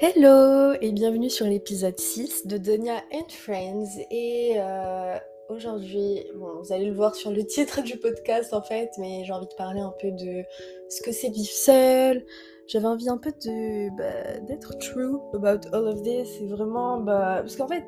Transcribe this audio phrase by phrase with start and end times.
[0.00, 6.72] Hello et bienvenue sur l'épisode 6 de Donia and Friends et euh, aujourd'hui, bon vous
[6.72, 9.80] allez le voir sur le titre du podcast en fait, mais j'ai envie de parler
[9.80, 10.44] un peu de
[10.88, 12.24] ce que c'est vivre seul.
[12.68, 17.38] J'avais envie un peu de bah, d'être true about all of this et vraiment bah
[17.40, 17.82] parce qu'en fait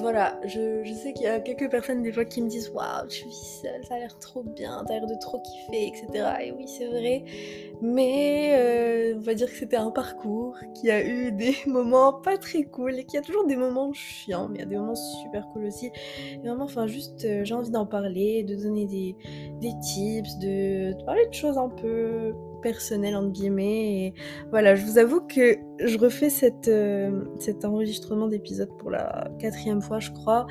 [0.00, 3.14] voilà, je, sais qu'il y a quelques personnes des fois qui me disent Waouh, je
[3.14, 6.28] suis seule, ça a l'air trop bien, t'as l'air de trop kiffer, etc.
[6.42, 7.24] Et oui, c'est vrai,
[7.82, 12.38] mais euh, on va dire que c'était un parcours qui a eu des moments pas
[12.38, 14.94] très cool et qui a toujours des moments chiants, mais il y a des moments
[14.94, 15.90] super cool aussi.
[16.32, 19.16] Et vraiment, enfin, juste, euh, j'ai envie d'en parler, de donner des,
[19.82, 24.06] tips, de, de parler de choses un peu personnel entre guillemets.
[24.06, 24.14] Et
[24.50, 26.28] voilà, je vous avoue que je refais
[26.68, 30.46] euh, cet enregistrement d'épisode pour la quatrième fois, je crois.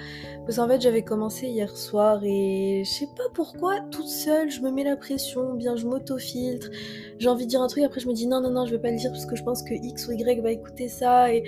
[0.45, 4.61] Parce qu'en fait, j'avais commencé hier soir et je sais pas pourquoi, toute seule, je
[4.61, 6.69] me mets la pression, bien je m'auto-filtre.
[7.19, 8.81] J'ai envie de dire un truc, après je me dis non, non, non, je vais
[8.81, 11.33] pas le dire parce que je pense que X ou Y va écouter ça.
[11.33, 11.43] Et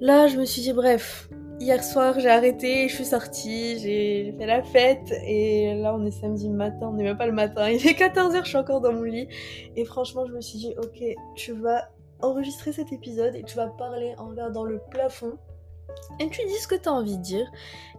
[0.00, 1.28] là, je me suis dit, bref,
[1.62, 6.10] Hier soir, j'ai arrêté, je suis sortie, j'ai fait la fête et là on est
[6.10, 8.94] samedi matin, on n'est même pas le matin, il est 14h, je suis encore dans
[8.94, 9.28] mon lit
[9.76, 11.04] et franchement je me suis dit ok,
[11.36, 11.90] tu vas
[12.22, 15.38] enregistrer cet épisode et tu vas parler en regardant le plafond
[16.18, 17.50] et tu dis ce que tu as envie de dire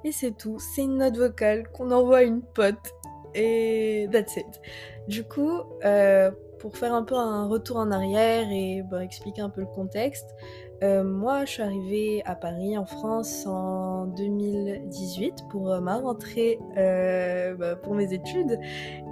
[0.04, 2.94] et c'est tout, c'est une note vocale qu'on envoie à une pote
[3.36, 4.62] et that's it.
[5.08, 9.50] Du coup, euh, pour faire un peu un retour en arrière et bah, expliquer un
[9.50, 10.36] peu le contexte,
[10.84, 16.60] euh, moi, je suis arrivée à Paris, en France, en 2018 pour euh, ma rentrée
[16.76, 18.60] bah, pour mes études.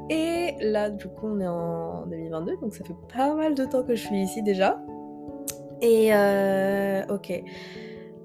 [0.09, 3.83] Et là, du coup, on est en 2022, donc ça fait pas mal de temps
[3.83, 4.79] que je suis ici déjà.
[5.81, 6.11] Et
[7.09, 7.43] ok.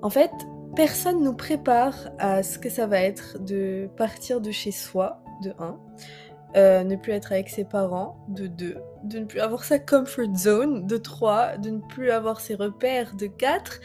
[0.03, 0.31] En fait,
[0.75, 5.53] personne nous prépare à ce que ça va être de partir de chez soi, de
[5.59, 5.79] 1.
[6.57, 10.37] Euh, ne plus être avec ses parents, de 2, de ne plus avoir sa comfort
[10.37, 13.81] zone, de 3, de ne plus avoir ses repères, de 4,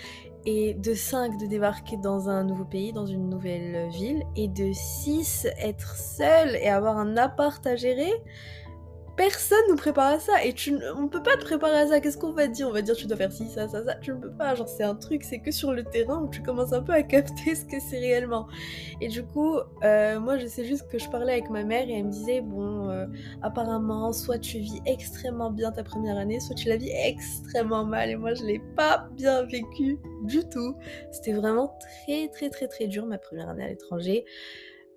[0.45, 4.71] et de 5, de débarquer dans un nouveau pays, dans une nouvelle ville, et de
[4.71, 8.14] 6, être seul et avoir un appart à gérer
[9.20, 12.00] personne nous prépare à ça et tu, on peut pas te préparer à ça.
[12.00, 12.70] Qu'est-ce qu'on va dire?
[12.70, 13.96] On va dire tu dois faire ci, ça, ça, ça.
[13.96, 14.56] Tu ne peux pas.
[14.56, 17.04] Genre c'est un truc, c'est que sur le terrain où tu commences un peu à
[17.16, 18.48] capter ce que c'est réellement.
[19.02, 22.00] Et du coup, euh, moi je sais juste que je parlais avec ma mère et
[22.00, 23.08] elle me disait bon, euh,
[23.42, 28.10] apparemment, soit tu vis extrêmement bien ta première année, soit tu la vis extrêmement mal.
[28.12, 30.78] Et moi je l'ai pas bien vécu du tout.
[31.12, 34.24] C'était vraiment très très très très dur ma première année à l'étranger.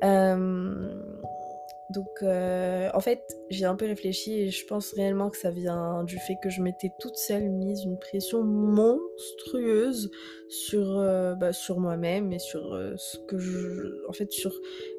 [0.04, 1.02] Euh
[1.92, 6.02] donc, euh, en fait, j'ai un peu réfléchi et je pense réellement que ça vient
[6.04, 10.10] du fait que je m'étais toute seule mise une pression monstrueuse
[10.52, 14.06] sur, euh, bah, sur moi-même et sur euh, ce que je.
[14.06, 14.52] En fait, sur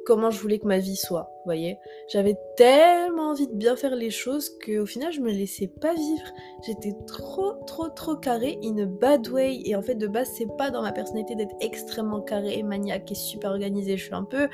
[0.04, 1.78] comment je voulais que ma vie soit, voyez.
[2.12, 6.26] J'avais tellement envie de bien faire les choses qu'au final, je me laissais pas vivre.
[6.66, 9.62] J'étais trop, trop, trop carré in a bad way.
[9.66, 13.16] Et en fait, de base, c'est pas dans ma personnalité d'être extrêmement carré, maniaque et
[13.16, 13.96] super organisé.
[13.96, 14.50] Je suis un peu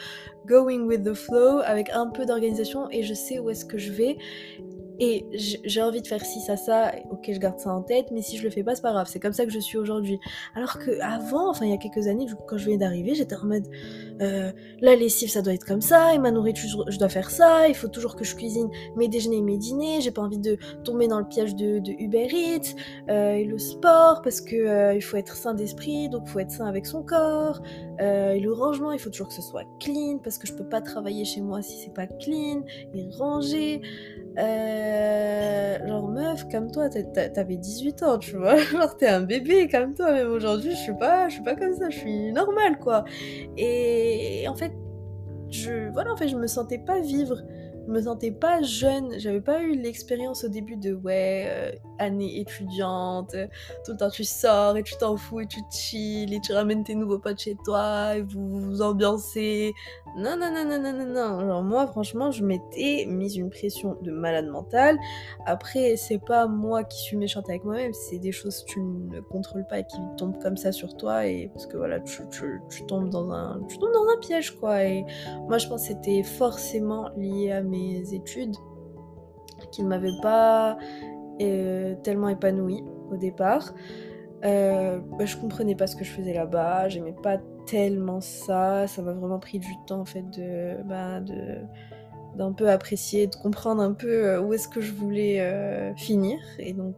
[0.45, 3.91] going with the flow avec un peu d'organisation et je sais où est-ce que je
[3.93, 4.17] vais
[4.99, 8.21] et j'ai envie de faire ci, ça, ça, ok, je garde ça en tête, mais
[8.21, 10.19] si je le fais pas, c'est pas grave, c'est comme ça que je suis aujourd'hui.
[10.55, 13.45] Alors que avant, enfin, il y a quelques années, quand je venais d'arriver, j'étais en
[13.45, 13.67] mode,
[14.21, 14.51] euh,
[14.81, 17.75] la lessive, ça doit être comme ça, et ma nourriture, je dois faire ça, il
[17.75, 21.07] faut toujours que je cuisine mes déjeuners et mes dîners, j'ai pas envie de tomber
[21.07, 22.75] dans le piège de, Uber Eats,
[23.09, 26.39] euh, et le sport, parce que euh, il faut être sain d'esprit, donc il faut
[26.39, 27.61] être sain avec son corps,
[28.01, 30.81] et le rangement, il faut toujours que ce soit clean, parce que je peux pas
[30.81, 33.81] travailler chez moi si c'est pas clean, et rangé.
[34.39, 38.57] Euh, genre meuf comme toi t'avais 18 ans tu vois.
[38.72, 41.73] Genre t'es un bébé comme toi même aujourd'hui je suis pas je suis pas comme
[41.73, 43.03] ça je suis normale quoi.
[43.57, 44.72] Et en fait
[45.50, 47.41] je voilà en fait je me sentais pas vivre.
[47.88, 52.39] Je me sentais pas jeune, j'avais pas eu l'expérience au début de ouais, euh, année
[52.39, 53.35] étudiante,
[53.85, 56.83] tout le temps tu sors et tu t'en fous et tu chill et tu ramènes
[56.83, 59.73] tes nouveaux potes chez toi et vous vous ambiancez.
[60.17, 61.47] Non, non, non, non, non, non, non.
[61.47, 64.97] Genre moi, franchement, je m'étais mise une pression de malade mentale.
[65.45, 69.19] Après, c'est pas moi qui suis méchante avec moi-même, c'est des choses que tu ne
[69.19, 72.21] contrôles pas et qui tombent comme ça sur toi et parce que voilà, tu,
[72.88, 74.83] tombes dans un, tu tombes dans un piège quoi.
[74.83, 75.06] Et
[75.47, 78.56] moi, je pense que c'était forcément lié à mes études
[79.71, 80.77] qui ne m'avaient pas
[81.41, 83.74] euh, tellement épanouie au départ.
[84.45, 89.01] Euh, bah, je comprenais pas ce que je faisais là-bas, j'aimais pas tellement ça, ça
[89.01, 91.19] m'a vraiment pris du temps en fait de, bah,
[92.36, 96.39] d'un peu apprécier, de comprendre un peu euh, où est-ce que je voulais finir.
[96.57, 96.95] Et donc,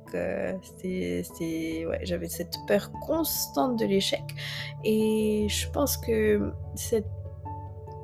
[0.61, 4.23] c'était, ouais, j'avais cette peur constante de l'échec.
[4.83, 7.07] Et je pense que cette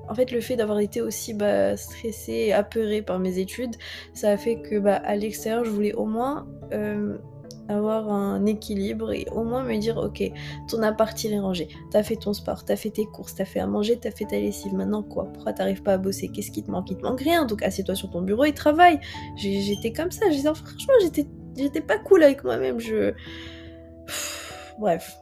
[0.10, 3.76] en fait, le fait d'avoir été aussi bah, stressée apeurée par mes études,
[4.14, 7.18] ça a fait que bah, à l'extérieur, je voulais au moins euh,
[7.70, 10.24] avoir un équilibre et au moins me dire ok
[10.70, 13.68] ton appart est rangé, t'as fait ton sport, t'as fait tes courses, t'as fait à
[13.68, 15.26] manger, t'as fait ta lessive, maintenant quoi?
[15.34, 16.30] Pourquoi t'arrives pas à bosser?
[16.30, 16.90] Qu'est-ce qui te manque?
[16.90, 19.00] Il te manque rien, donc assieds-toi sur ton bureau et travaille.
[19.36, 20.94] J'étais comme ça, je franchement
[21.58, 23.14] j'étais pas cool avec moi-même, je...
[24.80, 25.18] Bref.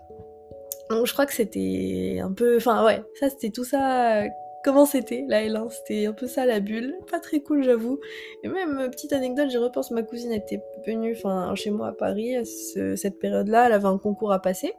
[0.90, 2.58] Donc je crois que c'était un peu...
[2.58, 4.24] Enfin ouais, ça c'était tout ça
[4.66, 8.00] comment c'était la L1, c'était un peu ça la bulle, pas très cool j'avoue.
[8.44, 11.16] Et même euh, petite anecdote, j'y repense, ma cousine était venue
[11.54, 14.74] chez moi à Paris cette période-là, elle avait un concours à passer.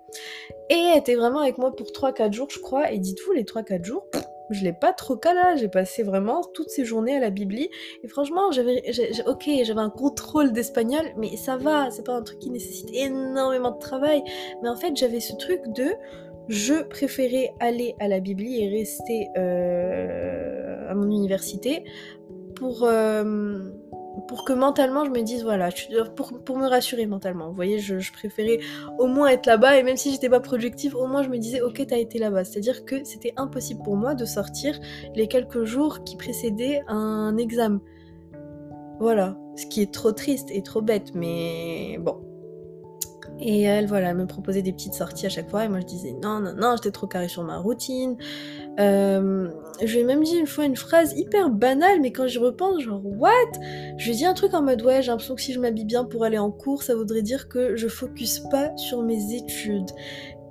[0.71, 2.91] Et elle était vraiment avec moi pour 3-4 jours je crois.
[2.91, 4.07] Et dites-vous les 3-4 jours
[4.51, 7.69] je l'ai pas trop calé, j'ai passé vraiment toutes ces journées à la Bibli.
[8.05, 8.83] Et franchement j'avais
[9.27, 11.91] ok j'avais un contrôle d'espagnol mais ça va.
[11.91, 14.23] C'est pas un truc qui nécessite énormément de travail.
[14.63, 15.95] Mais en fait j'avais ce truc de
[16.49, 21.85] je préférais aller à la Bibli et rester euh, à mon université
[22.55, 23.71] pour, euh,
[24.29, 25.71] pour que mentalement je me dise voilà,
[26.15, 27.49] pour, pour me rassurer mentalement.
[27.49, 28.59] Vous voyez, je, préférais
[28.99, 31.61] au moins être là-bas et même si j'étais pas productive, au moins je me disais
[31.61, 32.45] ok, t'as été là-bas.
[32.45, 34.79] C'est-à-dire que c'était impossible pour moi de sortir
[35.15, 37.81] les quelques jours qui précédaient un examen.
[38.99, 42.26] Voilà, ce qui est trop triste et trop bête, mais bon,
[43.41, 45.65] et elle, voilà, me proposait des petites sorties à chaque fois.
[45.65, 48.17] Et moi, je disais non, non, non, j'étais trop carré sur ma routine.
[48.79, 49.49] Euh,
[49.83, 52.83] je lui ai même dit une fois une phrase hyper banale, mais quand j'y repense,
[52.83, 53.31] genre, what?
[53.99, 55.85] Je lui ai dit un truc en mode, ouais, j'ai l'impression que si je m'habille
[55.85, 59.91] bien pour aller en cours, ça voudrait dire que je focus pas sur mes études.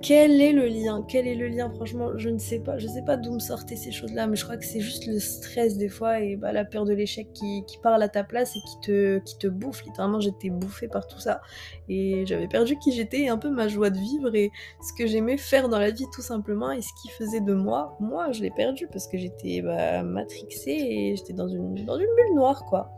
[0.06, 2.78] Quel est le lien Quel est le lien Franchement, je ne sais pas.
[2.78, 5.18] Je sais pas d'où me sortaient ces choses-là, mais je crois que c'est juste le
[5.18, 8.60] stress des fois et bah, la peur de l'échec qui, parle à ta place et
[8.60, 9.82] qui te, qui te bouffe.
[9.84, 11.40] Littéralement, j'étais bouffée par tout ça
[11.88, 15.08] et j'avais perdu qui j'étais et un peu ma joie de vivre et ce que
[15.08, 18.42] j'aimais faire dans la vie tout simplement et ce qui faisait de moi, moi, je
[18.42, 22.64] l'ai perdu parce que j'étais bah, matrixée et j'étais dans une, dans une bulle noire
[22.66, 22.96] quoi.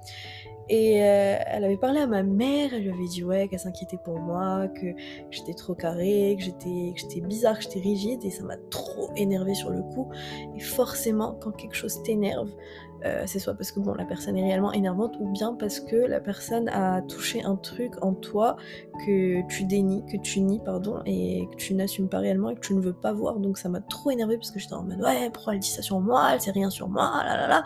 [0.68, 3.96] Et euh, elle avait parlé à ma mère, elle lui avait dit ouais qu'elle s'inquiétait
[3.96, 4.86] pour moi, que
[5.30, 9.70] j'étais trop carré, que j'étais, bizarre, que j'étais rigide et ça m'a trop énervé sur
[9.70, 10.10] le coup.
[10.56, 12.50] Et forcément quand quelque chose t'énerve,
[13.04, 15.96] euh, c'est soit parce que bon la personne est réellement énervante ou bien parce que
[15.96, 18.56] la personne a touché un truc en toi
[19.06, 22.60] que tu dénies, que tu nies pardon et que tu n'assumes pas réellement et que
[22.60, 25.00] tu ne veux pas voir donc ça m'a trop énervé parce que j'étais en mode
[25.00, 27.64] ouais pourquoi elle dit ça sur moi, elle sait rien sur moi, là là là.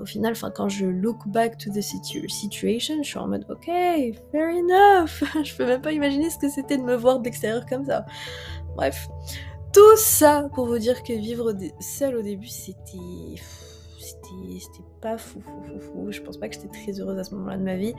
[0.00, 3.66] Au final enfin quand je look back to the situation je suis en mode ok
[3.66, 7.86] fair enough je peux même pas imaginer ce que c'était de me voir d'extérieur comme
[7.86, 8.04] ça.
[8.76, 9.08] Bref
[9.72, 12.98] tout ça pour vous dire que vivre seul au début c'était
[14.58, 16.12] c'était pas fou, fou, fou, fou.
[16.12, 17.94] Je pense pas que j'étais très heureuse à ce moment-là de ma vie.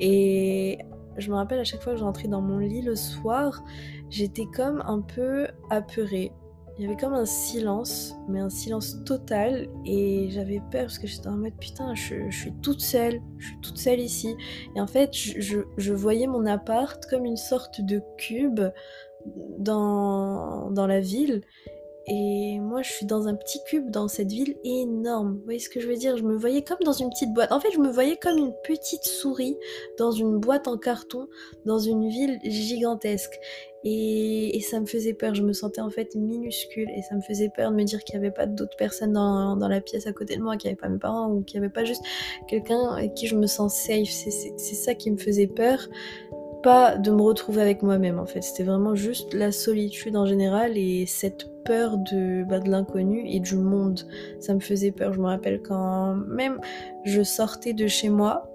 [0.00, 0.78] Et
[1.16, 3.62] je me rappelle à chaque fois que je rentrais dans mon lit le soir,
[4.08, 6.32] j'étais comme un peu apeurée.
[6.78, 11.08] Il y avait comme un silence, mais un silence total, et j'avais peur parce que
[11.08, 14.36] j'étais en mode putain, je, suis toute seule, je suis toute seule ici.
[14.76, 18.60] Et en fait, je, je voyais mon appart comme une sorte de cube
[19.58, 21.42] dans, dans la ville,
[22.08, 25.36] et moi, je suis dans un petit cube dans cette ville énorme.
[25.36, 26.16] Vous voyez ce que je veux dire?
[26.16, 27.52] Je me voyais comme dans une petite boîte.
[27.52, 29.56] En fait, je me voyais comme une petite souris
[29.98, 31.28] dans une boîte en carton,
[31.66, 33.38] dans une ville gigantesque.
[33.84, 35.34] Et, ça me faisait peur.
[35.34, 36.88] Je me sentais en fait minuscule.
[36.96, 39.56] Et ça me faisait peur de me dire qu'il n'y avait pas d'autres personnes dans,
[39.56, 41.60] dans, la pièce à côté de moi, qu'il n'y avait pas mes parents ou qu'il
[41.60, 42.02] n'y avait pas juste
[42.48, 44.08] quelqu'un avec qui je me sens safe.
[44.08, 45.88] C'est ça qui me faisait peur
[46.62, 48.42] pas de me retrouver avec moi-même en fait.
[48.42, 53.40] C'était vraiment juste la solitude en général et cette peur de, bah, de l'inconnu et
[53.40, 54.00] du monde.
[54.40, 55.12] Ça me faisait peur.
[55.12, 56.60] Je me rappelle quand même
[57.04, 58.50] je sortais de chez moi.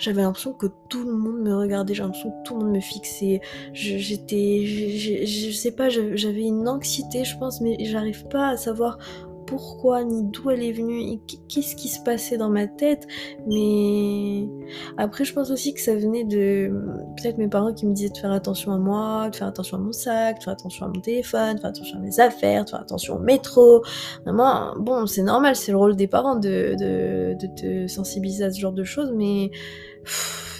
[0.00, 2.80] J'avais l'impression que tout le monde me regardait, j'avais l'impression que tout le monde me
[2.80, 3.40] fixait.
[3.72, 8.98] J'étais, je, je sais pas, j'avais une anxiété, je pense, mais j'arrive pas à savoir
[9.46, 13.06] pourquoi ni d'où elle est venue qu'est-ce qui se passait dans ma tête.
[13.46, 14.48] Mais
[14.96, 16.72] après je pense aussi que ça venait de
[17.16, 19.80] peut-être mes parents qui me disaient de faire attention à moi de faire attention à
[19.80, 22.70] mon sac de faire attention à mon téléphone de faire attention à mes affaires de
[22.70, 23.82] faire attention au métro.
[24.24, 28.50] Vraiment bon c'est normal c'est le rôle des parents de, de, de te sensibiliser à
[28.50, 29.50] ce genre de choses mais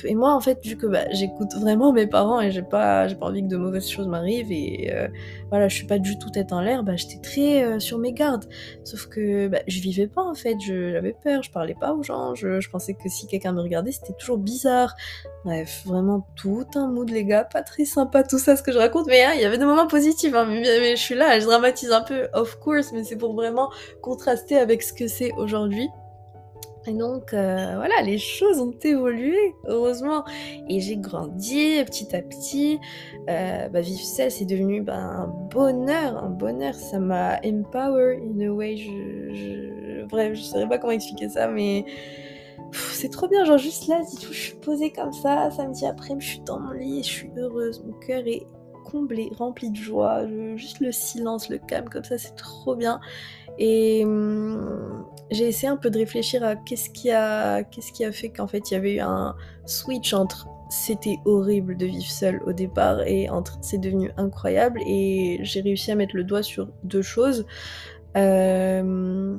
[0.04, 3.14] et moi, en fait, vu que bah, j'écoute vraiment mes parents et j'ai pas, j'ai
[3.14, 5.08] pas envie que de mauvaises choses m'arrivent et euh,
[5.50, 8.12] voilà, je suis pas du tout tête en l'air, bah, j'étais très euh, sur mes
[8.12, 8.44] gardes.
[8.84, 12.34] Sauf que bah, je vivais pas en fait, j'avais peur, je parlais pas aux gens,
[12.34, 14.94] je, pensais que si quelqu'un me regardait, c'était toujours bizarre.
[15.44, 18.78] Bref, vraiment tout un mood, les gars, pas très sympa tout ça ce que je
[18.78, 21.44] raconte, mais hein, il y avait des moments positifs, hein, mais je suis là, je
[21.44, 23.70] dramatise un peu, of course, mais c'est pour vraiment
[24.00, 25.88] contraster avec ce que c'est aujourd'hui.
[26.86, 30.24] Et donc euh, voilà, les choses ont évolué, heureusement.
[30.68, 32.78] Et j'ai grandi petit à petit.
[33.28, 36.74] Euh, bah, vivre seul, c'est devenu bah, un bonheur, un bonheur.
[36.74, 38.76] Ça m'a empower in a way.
[40.08, 41.86] Bref, je saurais pas comment expliquer ça, mais
[42.72, 46.14] c'est trop bien, genre juste là, du tout, je suis posée comme ça, samedi après,
[46.18, 48.46] je suis dans mon lit, je suis heureuse, mon cœur est
[48.84, 50.26] comblé, rempli de joie,
[50.56, 53.00] juste le silence, le calme, comme ça, c'est trop bien.
[53.58, 58.12] Et hum, j'ai essayé un peu de réfléchir à qu'est-ce qui a, qu'est-ce qui a
[58.12, 59.34] fait qu'en fait il y avait eu un
[59.66, 65.38] switch entre c'était horrible de vivre seul au départ et entre c'est devenu incroyable et
[65.42, 67.46] j'ai réussi à mettre le doigt sur deux choses.
[68.16, 69.36] Euh,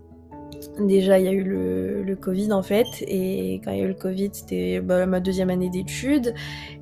[0.79, 3.85] Déjà, il y a eu le, le, Covid en fait, et quand il y a
[3.85, 6.33] eu le Covid, c'était bah, ma deuxième année d'études,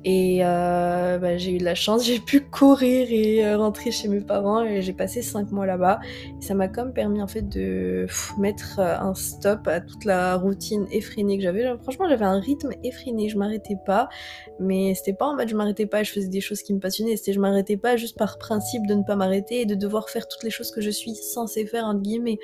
[0.04, 4.08] et euh, bah, j'ai eu de la chance, j'ai pu courir et euh, rentrer chez
[4.08, 6.00] mes parents, et j'ai passé cinq mois là-bas.
[6.40, 10.86] Ça m'a comme permis en fait de mettre euh, un stop à toute la routine
[10.90, 11.64] effrénée que j'avais.
[11.82, 14.08] Franchement, j'avais un rythme effréné, je m'arrêtais pas,
[14.58, 17.16] mais c'était pas en mode je m'arrêtais pas, je faisais des choses qui me passionnaient,
[17.16, 20.26] c'était je m'arrêtais pas juste par principe de ne pas m'arrêter et de devoir faire
[20.26, 22.38] toutes les choses que je suis censée faire entre guillemets.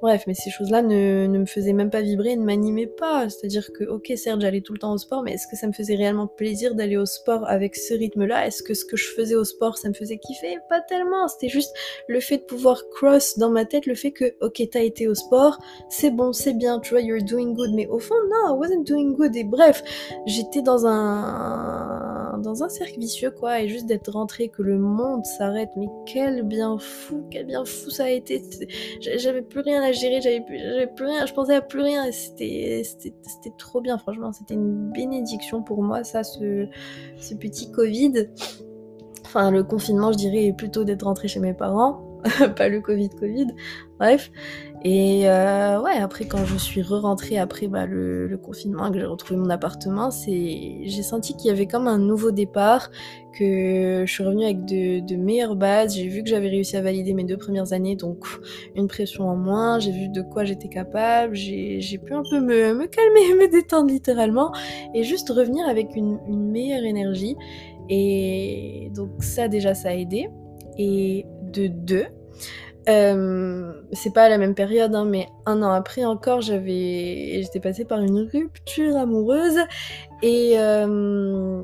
[0.00, 3.28] Bref, mais ces choses-là ne, me faisaient même pas vibrer, ne m'animaient pas.
[3.28, 5.72] C'est-à-dire que, ok, certes, j'allais tout le temps au sport, mais est-ce que ça me
[5.72, 8.46] faisait réellement plaisir d'aller au sport avec ce rythme-là?
[8.46, 10.58] Est-ce que ce que je faisais au sport, ça me faisait kiffer?
[10.68, 11.28] Pas tellement.
[11.28, 11.72] C'était juste
[12.08, 15.14] le fait de pouvoir cross dans ma tête le fait que, ok, t'as été au
[15.14, 15.58] sport,
[15.88, 17.72] c'est bon, c'est bien, tu vois, you're doing good.
[17.74, 19.36] Mais au fond, non, I wasn't doing good.
[19.36, 19.82] Et bref,
[20.26, 25.24] j'étais dans un dans un cercle vicieux, quoi, et juste d'être rentré, que le monde
[25.24, 25.70] s'arrête.
[25.76, 28.42] Mais quel bien fou, quel bien fou ça a été.
[29.00, 30.58] J'avais plus rien à gérer, j'avais plus,
[30.94, 34.32] plus, rien, je pensais à plus rien, et c'était trop bien, franchement.
[34.32, 36.66] C'était une bénédiction pour moi, ça, ce,
[37.18, 38.28] ce petit Covid.
[39.24, 42.02] Enfin, le confinement, je dirais, plutôt d'être rentré chez mes parents,
[42.56, 43.48] pas le Covid, Covid.
[43.98, 44.30] Bref.
[44.84, 49.38] Et euh, ouais, après quand je suis re-rentrée après bah, le, confinement, que j'ai retrouvé
[49.38, 52.90] mon appartement, j'ai senti qu'il y avait comme un nouveau départ,
[53.32, 55.94] que je suis revenue avec de, meilleures bases.
[55.94, 58.24] J'ai vu que j'avais réussi à valider mes deux premières années, donc
[58.74, 59.78] une pression en moins.
[59.78, 61.36] J'ai vu de quoi j'étais capable.
[61.36, 64.52] J'ai pu un peu me, me calmer, me détendre littéralement,
[64.94, 67.36] et juste revenir avec une, une meilleure énergie.
[67.88, 70.28] Et donc ça déjà ça a aidé.
[70.76, 72.06] Et de deux,
[72.88, 77.60] euh, c'est pas à la même période, hein, mais un an après encore, j'avais, j'étais
[77.60, 79.58] passée par une rupture amoureuse.
[80.22, 81.62] Et euh,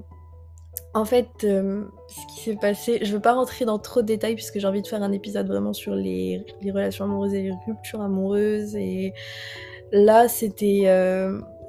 [0.94, 4.35] en fait, euh, ce qui s'est passé, je veux pas rentrer dans trop de détails
[4.35, 8.02] puisque j'ai envie de faire un épisode vraiment sur les, relations amoureuses et les ruptures
[8.02, 8.76] amoureuses.
[8.76, 9.14] Et
[9.92, 10.85] là c'était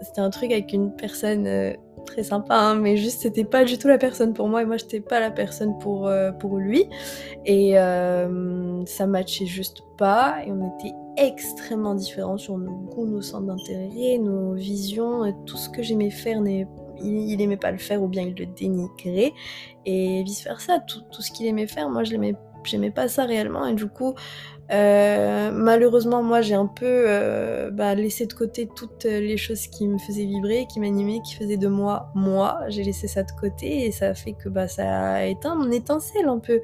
[0.01, 1.75] c'était un truc avec une personne
[2.05, 4.77] très sympa, hein, mais juste c'était pas du tout la personne pour moi et moi
[4.77, 6.85] j'étais pas la personne pour, euh, pour lui.
[7.45, 13.21] Et euh, ça matchait juste pas et on était extrêmement différents sur nos goûts, nos
[13.21, 16.67] centres d'intérêt, nos visions, tout ce que j'aimais faire il,
[17.03, 19.33] il, aimait pas le faire ou bien il le dénigrait
[19.85, 23.25] et vice versa tout, tout ce qu'il aimait faire moi je l'aimais j'aimais pas ça
[23.25, 24.15] réellement et du coup
[24.71, 29.87] euh, malheureusement, moi, j'ai un peu euh, bah, laissé de côté toutes les choses qui
[29.87, 32.59] me faisaient vibrer, qui m'animaient, qui faisaient de moi moi.
[32.67, 35.71] J'ai laissé ça de côté et ça a fait que bah, ça a éteint mon
[35.71, 36.61] étincelle un peu.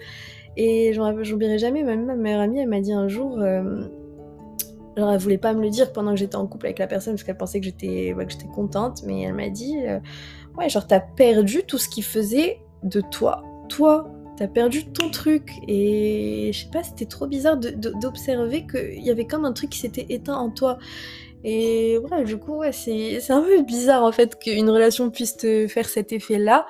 [0.57, 3.81] Et j'oublierai jamais, même ma meilleure amie, elle m'a dit un jour, euh,
[4.95, 7.15] genre elle voulait pas me le dire pendant que j'étais en couple avec la personne
[7.15, 9.75] parce qu'elle pensait que j'étais que j'étais contente, mais elle m'a dit,
[10.57, 15.51] ouais, genre t'as perdu tout ce qui faisait de toi, toi, t'as perdu ton truc.
[15.67, 19.79] Et je sais pas, c'était trop bizarre d'observer qu'il y avait comme un truc qui
[19.79, 20.77] s'était éteint en toi.
[21.43, 25.67] Et voilà, du coup, ouais, c'est un peu bizarre en fait qu'une relation puisse te
[25.67, 26.65] faire cet effet-là.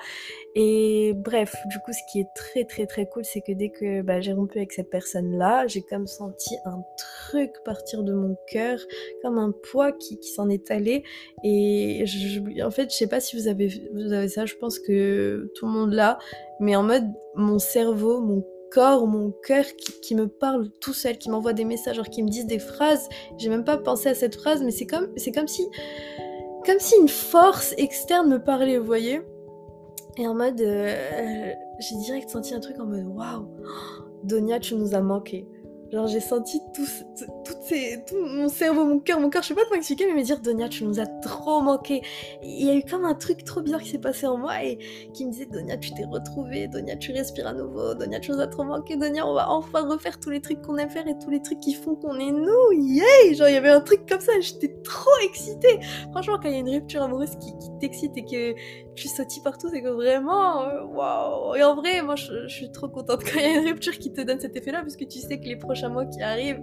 [0.58, 4.00] Et bref, du coup, ce qui est très très très cool, c'est que dès que
[4.00, 8.78] bah, j'ai rompu avec cette personne-là, j'ai comme senti un truc partir de mon cœur,
[9.20, 11.04] comme un poids qui, s'en est allé.
[11.44, 12.06] Et
[12.64, 15.66] en fait, je sais pas si vous avez, vous avez ça, je pense que tout
[15.66, 16.16] le monde l'a,
[16.58, 19.66] mais en mode mon cerveau, mon corps, mon cœur
[20.02, 23.10] qui, me parle tout seul, qui m'envoie des messages, genre qui me disent des phrases.
[23.36, 25.68] J'ai même pas pensé à cette phrase, mais c'est comme, comme si,
[26.64, 29.20] comme si une force externe me parlait, vous voyez.
[30.18, 33.48] Et en mode, euh, j'ai direct senti un truc en mode waouh,
[34.24, 35.46] Donia, tu nous as manqué.
[35.92, 36.84] Genre j'ai senti tout,
[37.44, 40.14] tout, ces, tout, mon cerveau, mon cœur, mon cœur, je sais pas comment expliquer, mais
[40.14, 42.02] me dire Donia, tu nous as trop manqué.
[42.42, 44.78] Il y a eu comme un truc trop bizarre qui s'est passé en moi et
[45.14, 48.40] qui me disait Donia, tu t'es retrouvée, Donia, tu respires à nouveau, Donia, tu nous
[48.40, 51.16] as trop manqué, Donia, on va enfin refaire tous les trucs qu'on aime faire et
[51.22, 54.08] tous les trucs qui font qu'on est nous, yay Genre il y avait un truc
[54.08, 55.78] comme ça, j'étais trop excitée.
[56.10, 58.54] Franchement, quand il y a une rupture amoureuse qui, t'excite et que
[58.94, 62.72] tu sautilles partout, c'est que vraiment, euh, waouh Et en vrai, moi je, je, suis
[62.72, 65.04] trop contente quand il y a une rupture qui te donne cet effet-là parce que
[65.04, 66.62] tu sais que les prochains mois qui arrivent,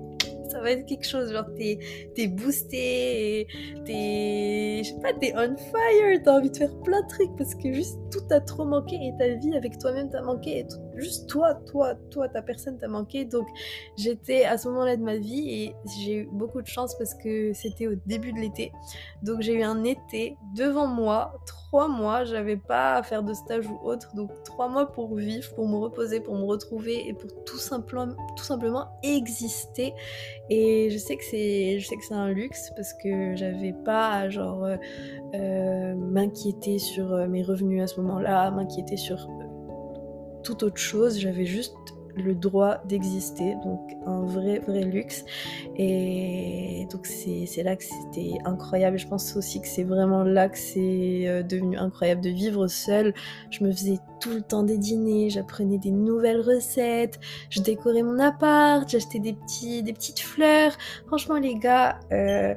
[0.49, 1.31] ça va être quelque chose.
[1.31, 1.79] Genre, t'es,
[2.15, 3.47] t'es boosté,
[3.85, 7.55] t'es, je sais pas, t'es on fire, t'as envie de faire plein de trucs parce
[7.55, 11.29] que juste tout t'a trop manqué et ta vie avec toi-même t'a manqué et juste
[11.29, 13.25] toi, toi, toi, ta personne t'a manqué.
[13.25, 13.47] Donc,
[13.97, 17.53] j'étais à ce moment-là de ma vie et j'ai eu beaucoup de chance parce que
[17.53, 18.71] c'était au début de l'été.
[19.21, 23.67] Donc, j'ai eu un été devant moi, trois mois, j'avais pas à faire de stage
[23.67, 24.15] ou autre.
[24.15, 28.15] Donc, trois mois pour vivre, pour me reposer, pour me retrouver et pour tout simplement,
[28.37, 29.93] tout simplement exister.
[30.49, 31.79] Et je sais que c'est,
[32.11, 34.75] un luxe parce que j'avais pas genre euh,
[35.33, 39.27] euh, m'inquiéter sur euh, mes revenus à ce moment-là, m'inquiéter sur
[40.43, 41.19] toute autre chose.
[41.19, 41.75] J'avais juste
[42.15, 45.25] le droit d'exister, donc un vrai, vrai luxe.
[45.77, 48.97] Et donc c'est là que c'était incroyable.
[48.97, 53.13] Je pense aussi que c'est vraiment là que c'est euh, devenu incroyable de vivre seule.
[53.49, 57.19] Je me faisais tout le temps des dîners, j'apprenais des nouvelles recettes,
[57.49, 60.73] je décorais mon appart, j'achetais des, petites fleurs.
[61.07, 61.99] Franchement les gars...
[62.11, 62.53] Euh,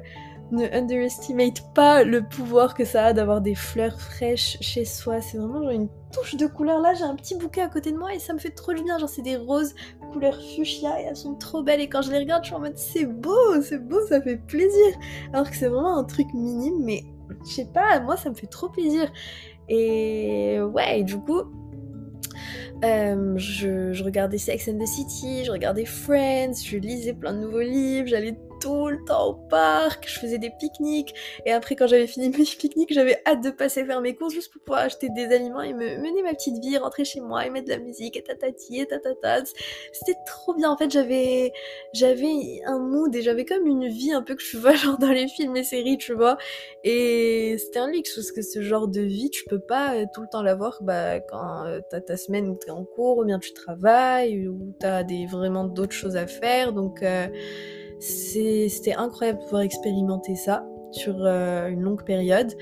[0.51, 5.21] ne underestimate pas le pouvoir que ça a d'avoir des fleurs fraîches chez soi.
[5.21, 6.79] C'est vraiment genre une touche de couleur.
[6.79, 8.83] Là, j'ai un petit bouquet à côté de moi et ça me fait trop du
[8.83, 8.97] bien.
[8.97, 9.75] Genre, c'est des roses
[10.13, 11.81] couleur fuchsia et elles sont trop belles.
[11.81, 14.37] Et quand je les regarde, je suis en mode c'est beau, c'est beau, ça fait
[14.37, 14.87] plaisir.
[15.33, 17.03] Alors que c'est vraiment un truc minime, mais
[17.45, 19.11] je sais pas, moi ça me fait trop plaisir.
[19.69, 21.41] Et ouais, du coup,
[22.83, 27.39] euh, je, je, regardais Sex and the City, je regardais Friends, je lisais plein de
[27.39, 31.13] nouveaux livres, j'allais tout le temps au parc, je faisais des pique-niques,
[31.45, 34.51] et après quand j'avais fini mes pique-niques, j'avais hâte de passer faire mes courses juste
[34.51, 37.49] pour pouvoir acheter des aliments et me mener ma petite vie, rentrer chez moi et
[37.49, 39.43] mettre de la musique et tatati et tatata.
[39.91, 41.53] C'était trop bien, en fait j'avais
[41.93, 45.11] j'avais un mood et j'avais comme une vie un peu que je vois genre dans
[45.11, 46.37] les films et séries, tu vois,
[46.83, 50.21] et c'était un luxe parce que ce genre de vie, tu peux pas euh, tout
[50.21, 53.39] le temps l'avoir bah, quand euh, t'as ta semaine où t'es en cours, ou bien
[53.39, 57.03] tu travailles, ou t'as des, vraiment d'autres choses à faire, donc...
[57.03, 57.27] Euh,
[57.99, 62.53] c'était incroyable de pouvoir expérimenter ça sur euh, une longue période.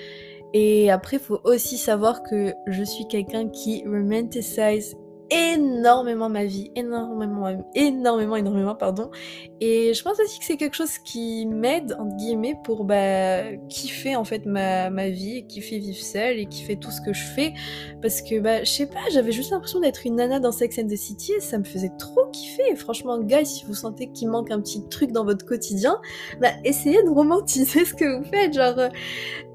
[0.54, 4.96] Et après, il faut aussi savoir que je suis quelqu'un qui romanticize
[5.36, 9.12] énormément ma vie, énormément, énormément, énormément, pardon.
[9.60, 14.16] Et je pense aussi que c'est quelque chose qui m'aide, entre guillemets, pour bah, kiffer
[14.16, 17.54] en fait ma, ma vie, kiffer vivre seule et kiffer tout ce que je fais.
[18.02, 20.88] Parce que, bah, je sais pas, j'avais juste l'impression d'être une nana dans Sex and
[20.88, 22.76] the City et ça me faisait trop kiffer.
[22.76, 26.00] franchement, guys, si vous sentez qu'il manque un petit truc dans votre quotidien,
[26.40, 28.54] bah, essayez de romantiser ce que vous faites.
[28.54, 28.90] Genre,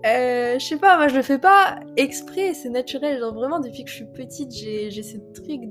[0.06, 3.18] euh, je sais pas, moi je le fais pas exprès, c'est naturel.
[3.18, 5.68] Genre vraiment, depuis que je suis petite, j'ai ce truc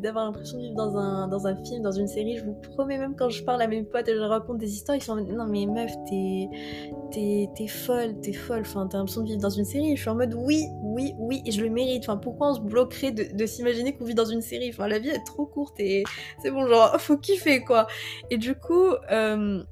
[0.00, 2.36] d'avoir l'impression de vivre dans un, dans un film, dans une série.
[2.36, 4.72] Je vous promets, même quand je parle à mes potes et je leur raconte des
[4.72, 8.60] histoires, ils sont en mode Non, mais meuf, t'es folle, t'es folle.
[8.60, 9.96] Enfin, t'as l'impression de vivre dans une série.
[9.96, 12.04] Je suis en mode Oui, oui, oui, et je le mérite.
[12.04, 14.70] Enfin, pourquoi on se bloquerait de, de s'imaginer qu'on vit dans une série?
[14.70, 16.04] Enfin, la vie est trop courte et
[16.42, 17.88] c'est bon, genre, faut kiffer quoi.
[18.30, 19.64] Et du coup, euh,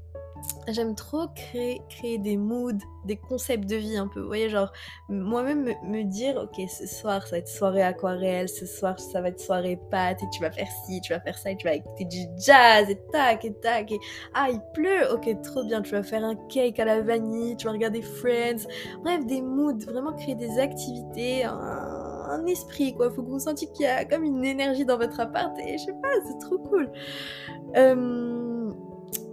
[0.68, 4.20] J'aime trop créer, créer des moods, des concepts de vie un peu.
[4.20, 4.72] Vous voyez, genre,
[5.09, 9.28] moi-même me, dire, ok, ce soir, ça va être soirée aquarelle, ce soir, ça va
[9.28, 11.74] être soirée pâte, et tu vas faire ci, tu vas faire ça, et tu vas
[11.74, 13.98] écouter du jazz, et tac, et tac, et
[14.35, 17.66] ah, il pleut, ok, trop bien, tu vas faire un cake à la vanille, tu
[17.66, 18.68] vas regarder Friends.
[19.02, 23.11] Bref, des moods, vraiment créer des activités, un, esprit, quoi.
[23.11, 25.85] Faut que vous sentiez qu'il y a comme une énergie dans votre appart, et je
[25.85, 26.90] sais pas, c'est trop cool.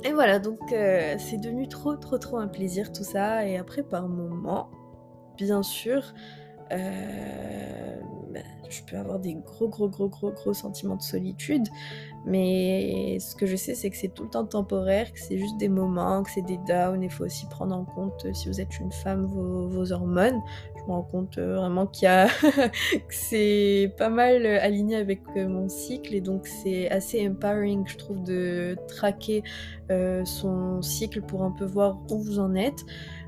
[0.03, 3.45] Et voilà, donc euh, c'est devenu trop, trop, trop un plaisir tout ça.
[3.45, 4.69] Et après, par moments,
[5.37, 6.13] bien sûr,
[6.71, 7.95] euh,
[8.31, 8.39] bah,
[8.69, 11.67] je peux avoir des gros, gros, gros, gros, gros sentiments de solitude.
[12.25, 15.57] Mais ce que je sais, c'est que c'est tout le temps temporaire, que c'est juste
[15.57, 17.03] des moments, que c'est des downs.
[17.03, 20.41] Il faut aussi prendre en compte, si vous êtes une femme, vos, hormones.
[20.79, 22.69] Je me rends compte euh, vraiment qu'il y a que
[23.09, 28.77] c'est pas mal aligné avec mon cycle et donc c'est assez empowering, je trouve, de
[28.87, 29.43] traquer
[29.91, 32.85] euh, son cycle pour un peu voir où vous en êtes.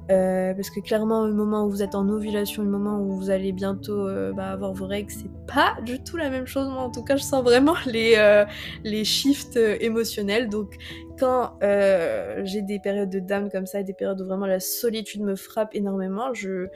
[0.09, 3.29] Euh, parce que clairement, le moment où vous êtes en ovulation, le moment où vous
[3.29, 6.67] allez bientôt euh, bah, avoir vos règles, c'est pas du tout la même chose.
[6.67, 8.43] Moi, en tout cas, je sens vraiment les, euh,
[8.83, 10.49] les shifts émotionnels.
[10.49, 10.75] Donc,
[11.21, 11.51] quand
[12.43, 15.75] j'ai des périodes de dame comme ça, des périodes où vraiment la solitude me frappe
[15.75, 16.67] énormément, je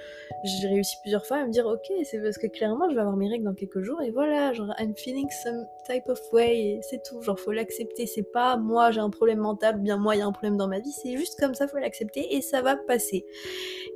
[0.44, 3.18] j'ai réussi plusieurs fois à me dire ok, c'est parce que clairement, je vais avoir
[3.18, 7.02] mes règles dans quelques jours et voilà, genre I'm feeling some type of way, c'est
[7.04, 7.22] tout.
[7.22, 8.06] Genre, faut l'accepter.
[8.06, 10.58] C'est pas moi j'ai un problème mental ou bien moi il y a un problème
[10.58, 10.92] dans ma vie.
[10.92, 13.26] C'est juste comme ça, faut l'accepter et ça va passer.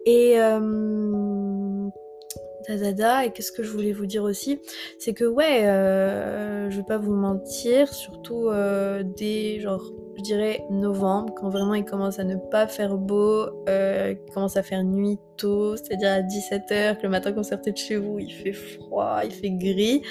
[0.08, 0.60] Et euh,
[2.70, 4.60] et qu'est-ce que je voulais vous dire aussi
[4.98, 9.84] C'est que ouais, euh, je vais pas vous mentir, surtout euh, dès genre
[10.18, 14.58] je dirais novembre, quand vraiment il commence à ne pas faire beau, euh, il commence
[14.58, 18.20] à faire nuit tôt, c'est-à-dire à 17h, que le matin quand vous de chez vous,
[18.20, 20.04] il fait froid, il fait gris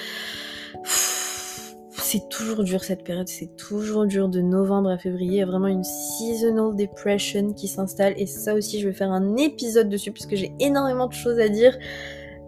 [2.08, 5.32] c'est toujours dur cette période, c'est toujours dur de novembre à février.
[5.32, 9.12] Il y a vraiment une seasonal depression qui s'installe et ça aussi, je vais faire
[9.12, 11.76] un épisode dessus puisque j'ai énormément de choses à dire.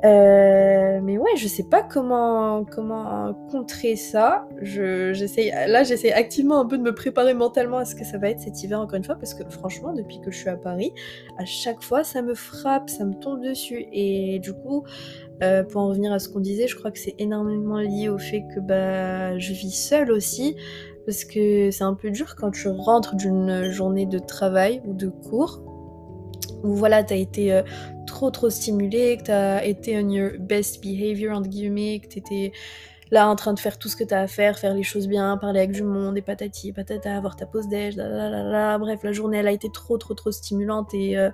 [0.04, 4.48] Euh, mais ouais, je sais pas comment comment contrer ça.
[4.62, 8.16] Je j'essaye là, j'essaie activement un peu de me préparer mentalement à ce que ça
[8.16, 10.56] va être cet hiver encore une fois parce que franchement, depuis que je suis à
[10.56, 10.92] Paris,
[11.38, 14.84] à chaque fois ça me frappe, ça me tombe dessus et du coup,
[15.42, 18.18] euh, pour en revenir à ce qu'on disait, je crois que c'est énormément lié au
[18.18, 20.56] fait que bah je vis seule aussi
[21.04, 25.08] parce que c'est un peu dur quand tu rentres d'une journée de travail ou de
[25.08, 25.62] cours
[26.62, 27.62] où voilà, t'as été euh,
[28.06, 32.52] trop trop stimulé, que t'as été on your best behavior, entre guillemets, que t'étais
[33.10, 35.36] là en train de faire tout ce que t'as à faire, faire les choses bien,
[35.36, 39.48] parler avec du monde, et patati, patata, avoir ta pause déj, bref, la journée elle
[39.48, 41.30] a été trop trop trop stimulante et euh,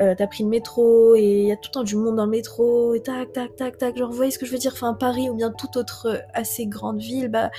[0.00, 2.24] euh, t'as pris le métro et il y a tout le temps du monde dans
[2.24, 4.72] le métro et tac tac tac tac, genre vous voyez ce que je veux dire,
[4.72, 7.50] enfin Paris ou bien toute autre assez grande ville, bah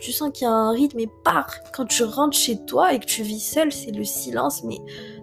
[0.00, 3.00] tu sens qu'il y a un rythme et par quand tu rentres chez toi et
[3.00, 4.78] que tu vis seul, c'est le silence mais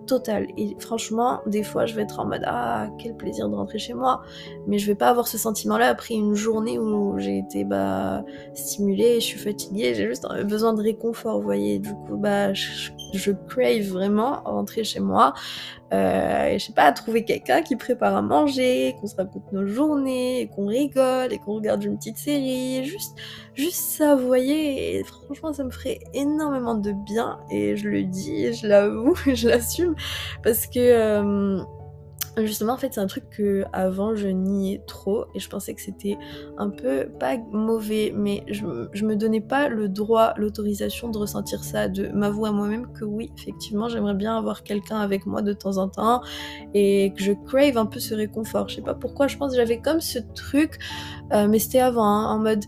[0.10, 0.48] total.
[0.58, 3.93] Et franchement, des fois, je vais être en mode ah quel plaisir de rentrer chez
[3.93, 4.22] moi,
[4.67, 9.15] mais je vais pas avoir ce sentiment-là après une journée où j'ai été bah stimulée,
[9.22, 11.80] je suis fatiguée, j'ai juste besoin de réconfort, vous voyez.
[11.80, 15.34] Du coup, bah je, je crave vraiment rentrer chez moi.
[15.91, 20.50] Euh, je sais pas, trouver quelqu'un qui prépare à manger, qu'on se raconte nos journées,
[20.56, 23.17] qu'on rigole et qu'on regarde une petite série, juste,
[23.56, 27.39] juste ça, vous voyez, et franchement ça me ferait énormément de bien.
[27.50, 29.95] Et je le dis, je l'avoue, je l'assume.
[30.43, 31.63] Parce que euh,
[32.45, 35.82] Justement, en fait, c'est un truc que avant je niais trop et je pensais que
[35.82, 36.17] c'était
[36.58, 41.63] un peu pas mauvais, mais je, je me donnais pas le droit, l'autorisation de ressentir
[41.63, 45.54] ça, de m'avouer à moi-même que oui, effectivement, j'aimerais bien avoir quelqu'un avec moi de
[45.54, 46.21] temps en temps
[46.73, 48.69] et que je crave un peu ce réconfort.
[48.69, 50.80] Je sais pas pourquoi, je pense que j'avais comme ce truc,
[51.34, 52.63] euh, mais c'était avant, hein, en mode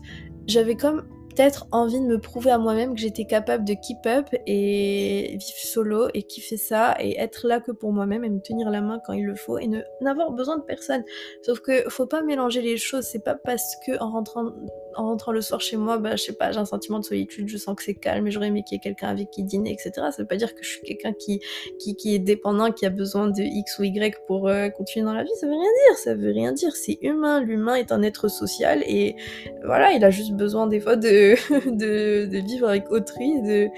[0.46, 4.28] j'avais comme peut-être envie de me prouver à moi-même que j'étais capable de keep up
[4.46, 8.70] et vivre solo et kiffer ça et être là que pour moi-même et me tenir
[8.70, 11.04] la main quand il le faut et ne n'avoir besoin de personne.
[11.42, 14.52] Sauf que faut pas mélanger les choses, c'est pas parce que en rentrant
[14.94, 17.48] en rentrant le soir chez moi, bah je sais pas, j'ai un sentiment de solitude,
[17.48, 19.72] je sens que c'est calme et j'aurais aimé qu'il y ait quelqu'un avec qui dîner,
[19.72, 19.92] etc.
[19.94, 21.40] Ça veut pas dire que je suis quelqu'un qui,
[21.78, 25.14] qui, qui est dépendant, qui a besoin de X ou Y pour euh, continuer dans
[25.14, 28.02] la vie, ça veut rien dire, ça veut rien dire, c'est humain, l'humain est un
[28.02, 29.16] être social et
[29.64, 31.21] voilà, il a juste besoin des fois de
[31.66, 33.68] de, vivre avec autrui, de,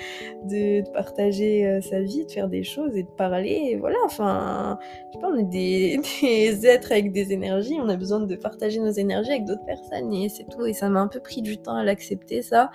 [0.48, 3.76] de, partager euh, sa vie, de faire des choses et de parler.
[3.78, 4.78] Voilà, enfin,
[5.08, 8.80] je sais pas, est des, des, êtres avec des énergies, on a besoin de partager
[8.80, 10.64] nos énergies avec d'autres personnes et c'est tout.
[10.66, 12.70] Et ça m'a un peu pris du temps à l'accepter, ça,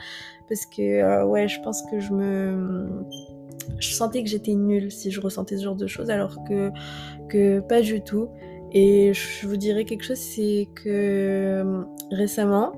[0.48, 3.06] parce que, euh, ouais, je pense que je me
[3.78, 6.72] je sentais que j'étais nulle si je ressentais ce genre de choses alors que,
[7.30, 8.30] que pas du tout.
[8.72, 12.74] Et je vous dirais quelque chose, c'est que euh, récemment,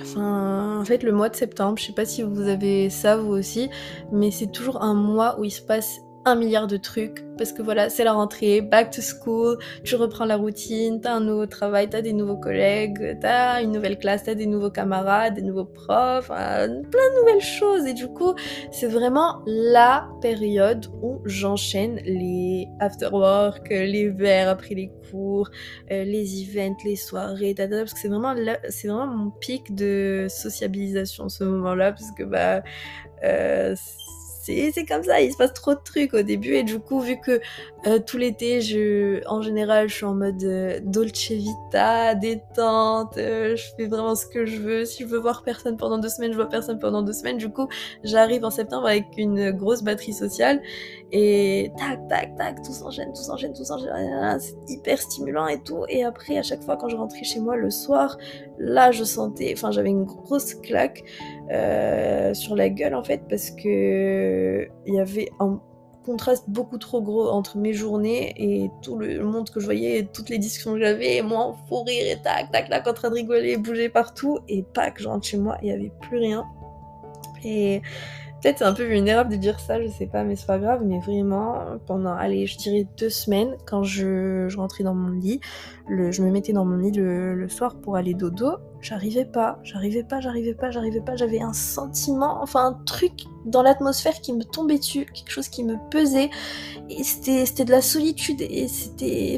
[0.00, 3.32] Enfin, en fait, le mois de septembre, je sais pas si vous avez ça vous
[3.32, 3.70] aussi,
[4.12, 7.62] mais c'est toujours un mois où il se passe un milliard de trucs parce que
[7.62, 11.88] voilà, c'est la rentrée, back to school, tu reprends la routine, t'as un nouveau travail,
[11.88, 16.26] t'as des nouveaux collègues, t'as une nouvelle classe, t'as des nouveaux camarades, des nouveaux profs,
[16.26, 17.86] plein de nouvelles choses.
[17.86, 18.34] Et du coup,
[18.70, 25.48] c'est vraiment la période où j'enchaîne les after work, les verres après les cours,
[25.90, 28.34] euh, les events, les soirées, parce que c'est vraiment,
[28.68, 32.62] c'est vraiment mon pic de sociabilisation ce moment-là, parce que bah,
[33.24, 33.74] euh,
[34.42, 37.20] c'est comme ça, il se passe trop de trucs au début et du coup vu
[37.20, 37.40] que
[37.86, 38.60] euh, tout l'été,
[39.26, 44.26] en général, je suis en mode euh, dolce vita, détente, euh, je fais vraiment ce
[44.26, 44.84] que je veux.
[44.84, 47.38] Si je veux voir personne pendant deux semaines, je vois personne pendant deux semaines.
[47.38, 47.68] Du coup,
[48.04, 50.60] j'arrive en septembre avec une grosse batterie sociale
[51.12, 54.38] et tac, tac, tac, tout s'enchaîne, tout s'enchaîne, tout s'enchaîne.
[54.40, 55.84] C'est hyper stimulant et tout.
[55.88, 58.18] Et après, à chaque fois, quand je rentrais chez moi le soir,
[58.58, 61.02] là, je sentais, enfin, j'avais une grosse claque
[62.34, 65.60] sur la gueule en fait parce que il y avait un
[66.04, 70.28] contraste beaucoup trop gros entre mes journées et tout le monde que je voyais, toutes
[70.28, 73.10] les discussions que j'avais, et moi en fou rire et tac, tac, tac, en train
[73.10, 76.18] de rigoler, bouger partout, et pas que je rentre chez moi, il n'y avait plus
[76.18, 76.46] rien.
[77.44, 77.82] Et
[78.40, 80.98] peut-être un peu vulnérable de dire ça, je sais pas, mais c'est pas grave, mais
[80.98, 85.40] vraiment, pendant, allez, je dirais deux semaines, quand je, rentrais dans mon lit,
[85.88, 90.02] je me mettais dans mon lit le, le soir pour aller dodo, j'arrivais pas, j'arrivais
[90.02, 93.12] pas, j'arrivais pas, j'arrivais pas, j'avais un sentiment, enfin un truc
[93.44, 96.30] dans l'atmosphère qui me tombait dessus, quelque chose qui me pesait,
[96.88, 99.36] et c'était de la solitude, et c'était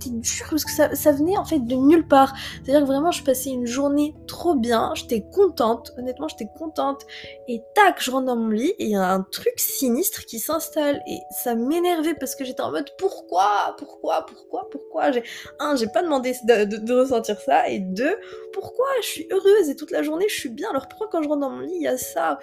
[0.00, 2.34] c'était dur parce que ça, venait en fait de nulle part.
[2.64, 7.06] C'est-à-dire que vraiment, je passais une journée trop bien, j'étais contente, honnêtement, j'étais contente.
[7.48, 10.38] Et tac, je rentre dans mon lit et il y a un truc sinistre qui
[10.38, 15.12] s'installe et ça m'énervait parce que j'étais en mode pourquoi, pourquoi, pourquoi, pourquoi?
[15.12, 15.22] J'ai
[15.58, 18.16] un, j'ai pas demandé de, de, ressentir ça et deux,
[18.52, 18.86] pourquoi?
[19.02, 20.70] Je suis heureuse et toute la journée je suis bien.
[20.70, 22.38] Alors pourquoi quand je rentre dans mon lit il y a ça?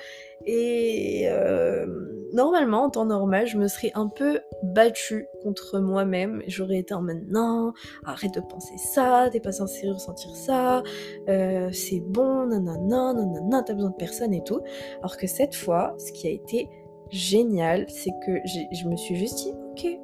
[0.45, 1.85] Et euh,
[2.33, 6.43] normalement, en temps normal, je me serais un peu battue contre moi-même.
[6.47, 7.73] J'aurais été en mode non,
[8.05, 10.83] arrête de penser ça, t'es pas censé ressentir ça,
[11.29, 14.61] euh, c'est bon, nanana, nanana, t'as besoin de personne et tout.
[14.99, 16.69] Alors que cette fois, ce qui a été
[17.09, 19.99] génial, c'est que je me suis juste dit, ok,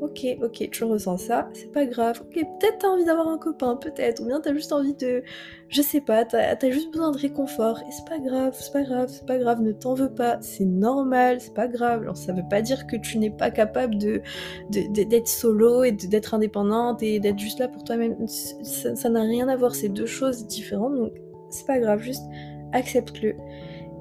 [0.00, 2.20] Ok, ok, tu ressens ça, c'est pas grave.
[2.22, 4.22] Ok, peut-être t'as envie d'avoir un copain, peut-être.
[4.22, 5.22] Ou bien t'as juste envie de.
[5.68, 7.80] Je sais pas, t'as as juste besoin de réconfort.
[7.80, 10.38] Et c'est pas grave, c'est pas grave, c'est pas grave, ne t'en veux pas.
[10.40, 12.02] C'est normal, c'est pas grave.
[12.02, 14.22] Alors ça veut pas dire que tu n'es pas capable de
[14.70, 18.16] d'être solo et d'être indépendante et d'être juste là pour toi-même.
[18.28, 20.96] Ça n'a rien à voir, c'est deux choses différentes.
[20.96, 21.12] Donc
[21.50, 22.24] c'est pas grave, juste
[22.72, 23.34] accepte-le.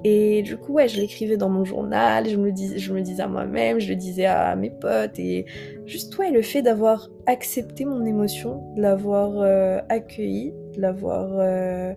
[0.04, 3.24] Et du coup, ouais, je l'écrivais dans mon journal, je me, dis, je me disais
[3.24, 5.46] à moi-même, je le disais à mes potes, et
[5.86, 11.94] juste, ouais, le fait d'avoir accepté mon émotion, de l'avoir euh, accueilli, de l'avoir euh,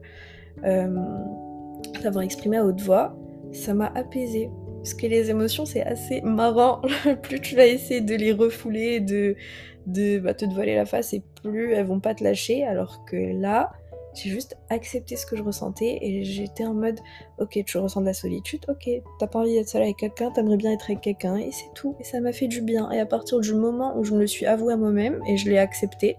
[0.64, 3.16] euh, exprimé à haute voix,
[3.52, 4.50] ça m'a apaisé.
[4.78, 6.80] Parce que les émotions, c'est assez marrant.
[7.22, 9.36] plus tu vas essayer de les refouler, de,
[9.86, 12.64] de bah, te voiler la face, et plus elles vont pas te lâcher.
[12.64, 13.72] Alors que là,
[14.14, 16.98] j'ai juste accepté ce que je ressentais et j'étais en mode
[17.38, 20.56] ok tu ressens de la solitude ok t'as pas envie d'être seule avec quelqu'un t'aimerais
[20.56, 21.96] bien être avec quelqu'un et c'est tout.
[22.00, 22.90] Et ça m'a fait du bien.
[22.90, 25.48] Et à partir du moment où je me le suis avoué à moi-même et je
[25.48, 26.16] l'ai accepté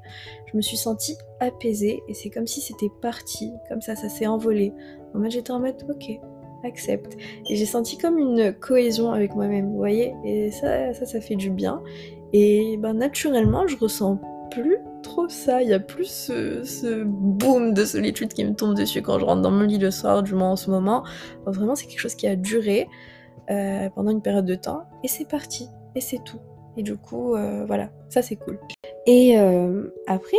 [0.52, 4.28] je me suis sentie apaisée et c'est comme si c'était parti comme ça ça s'est
[4.28, 4.74] envolé.
[5.14, 6.20] En mode j'étais en mode ok
[6.64, 7.18] accepte.
[7.50, 10.14] Et j'ai senti comme une cohésion avec moi-même vous voyez.
[10.26, 11.82] Et ça ça ça fait du bien.
[12.34, 14.20] Et ben naturellement je ressens
[14.52, 19.02] plus trop ça, il y a plus ce, boom de solitude qui me tombe dessus
[19.02, 21.04] quand je rentre dans mon lit le soir, du moins en ce moment.
[21.46, 22.88] vraiment, c'est quelque chose qui a duré
[23.50, 26.40] euh, pendant une période de temps, et c'est parti, et c'est tout.
[26.78, 28.60] Et du coup, euh, voilà, ça c'est cool.
[29.08, 30.38] Et euh, après,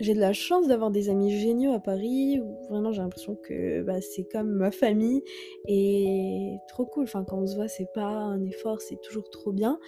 [0.00, 4.00] j'ai de la chance d'avoir des amis géniaux à Paris vraiment j'ai l'impression que bah,
[4.00, 5.22] c'est comme ma famille
[5.66, 7.04] et trop cool.
[7.04, 9.78] Enfin, quand on se voit, c'est pas un effort, c'est toujours trop bien.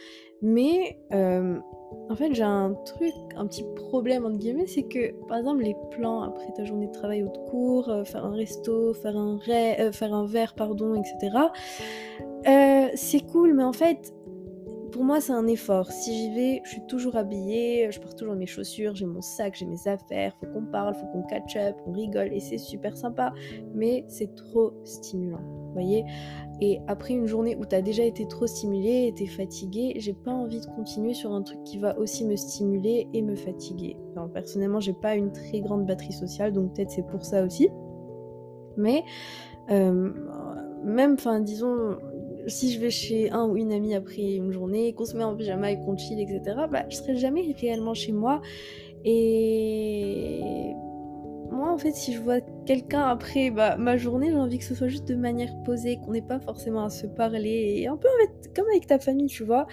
[0.42, 1.58] Mais euh,
[2.10, 5.76] en fait, j'ai un truc, un petit problème entre guillemets, c'est que par exemple, les
[5.92, 9.92] plans après ta journée de travail au cours, euh, faire un resto, faire un, euh,
[9.92, 11.36] faire un verre, pardon, etc.
[12.94, 14.12] c'est cool, mais en fait,
[14.92, 15.90] pour moi, c'est un effort.
[15.90, 19.54] Si j'y vais, je suis toujours habillée, je porte toujours mes chaussures, j'ai mon sac,
[19.56, 22.96] j'ai mes affaires, faut qu'on parle, faut qu'on catch up, on rigole et c'est super
[22.96, 23.32] sympa.
[23.74, 25.40] Mais c'est trop stimulant,
[25.72, 26.04] voyez
[26.60, 30.60] Et après une journée où t'as déjà été trop stimulé t'es fatigué, j'ai pas envie
[30.60, 33.96] de continuer sur un truc qui va aussi me stimuler et me fatiguer.
[34.32, 37.70] personnellement, j'ai pas une très grande batterie sociale, donc peut-être c'est pour ça aussi.
[38.76, 39.02] Mais
[39.70, 40.12] euh,
[40.84, 41.96] même, enfin, disons,
[42.46, 45.70] si je vais chez un ou une amie après une journée, qu'on se en pyjama
[45.70, 48.40] et qu'on chill, etc., bah, je serai jamais réellement chez moi.
[49.04, 50.40] Et
[51.50, 54.74] moi, en fait, si je vois quelqu'un après bah, ma journée, j'ai envie que ce
[54.74, 58.08] soit juste de manière posée, qu'on n'ait pas forcément à se parler, et un peu
[58.08, 59.66] en fait, comme avec ta famille, tu vois.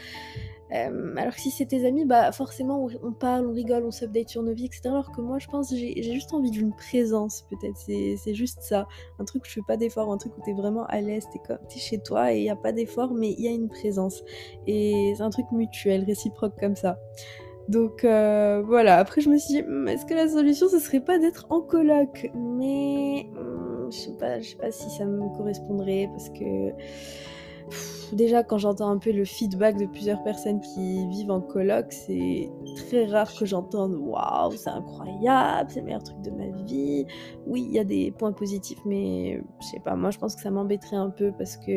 [0.71, 4.29] Euh, alors que si c'est tes amis, bah forcément on, parle, on rigole, on s'update
[4.29, 4.81] sur nos vies, etc.
[4.85, 8.87] Alors que moi je pense j'ai juste envie d'une présence peut-être, c'est juste ça.
[9.17, 11.39] Un truc où je fais pas d'effort, un truc où t'es vraiment à l'aise, t'es
[11.53, 14.23] es chez toi et il n'y a pas d'effort mais il y a une présence.
[14.67, 16.99] Et c'est un truc mutuel, réciproque comme ça.
[17.67, 21.01] Donc euh, voilà, après je me suis dit, hmm, est-ce que la solution ce serait
[21.01, 22.29] pas d'être en coloc?
[22.35, 26.71] Mais hmm, je sais pas, je sais pas si ça me correspondrait parce que
[28.13, 32.49] déjà quand j'entends un peu le feedback de plusieurs personnes qui vivent en coloc, c'est
[32.75, 37.05] très rare que j'entende waouh, c'est incroyable, c'est le meilleur truc de ma vie.
[37.45, 40.41] Oui, il y a des points positifs, mais je sais pas, moi je pense que
[40.41, 41.71] ça m'embêterait un peu parce que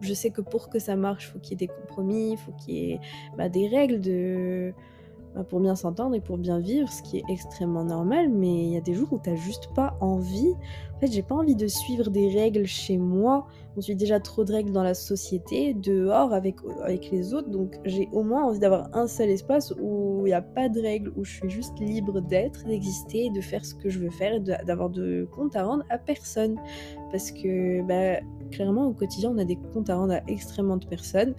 [0.00, 2.36] je sais que pour que ça marche, il faut qu'il y ait des compromis, il
[2.36, 3.00] faut qu'il y ait
[3.36, 4.74] bah, des règles de
[5.44, 8.76] pour bien s'entendre et pour bien vivre, ce qui est extrêmement normal, mais il y
[8.76, 10.54] a des jours où t'as juste pas envie.
[10.94, 13.46] En fait, j'ai pas envie de suivre des règles chez moi.
[13.76, 17.76] On suit déjà trop de règles dans la société, dehors avec, avec les autres, donc
[17.84, 21.12] j'ai au moins envie d'avoir un seul espace où il n'y a pas de règles,
[21.16, 24.40] où je suis juste libre d'être, d'exister, de faire ce que je veux faire et
[24.40, 26.56] d'avoir de compte à rendre à personne.
[27.12, 28.20] Parce que, bah,
[28.50, 31.34] clairement, au quotidien, on a des comptes à rendre à extrêmement de personnes.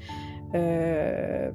[0.56, 1.52] Euh,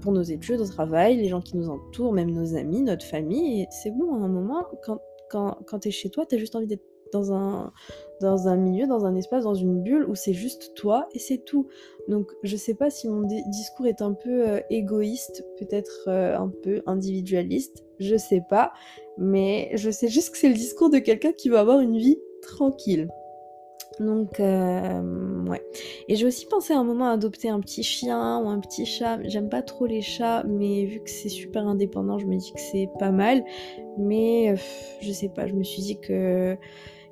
[0.00, 3.66] pour nos études, au travail, les gens qui nous entourent, même nos amis, notre famille.
[3.70, 5.00] C'est bon, à un moment, quand,
[5.30, 7.72] quand, quand t'es chez toi, t'as juste envie d'être dans un,
[8.20, 11.38] dans un milieu, dans un espace, dans une bulle où c'est juste toi et c'est
[11.38, 11.68] tout.
[12.08, 16.52] Donc je sais pas si mon discours est un peu euh, égoïste, peut-être euh, un
[16.62, 18.72] peu individualiste, je sais pas,
[19.18, 22.18] mais je sais juste que c'est le discours de quelqu'un qui veut avoir une vie
[22.42, 23.08] tranquille.
[23.98, 25.62] Donc, euh, ouais.
[26.08, 28.86] Et j'ai aussi pensé à un moment à adopter un petit chien ou un petit
[28.86, 29.18] chat.
[29.24, 32.60] J'aime pas trop les chats, mais vu que c'est super indépendant, je me dis que
[32.60, 33.44] c'est pas mal.
[33.98, 34.54] Mais
[35.00, 36.56] je sais pas, je me suis dit que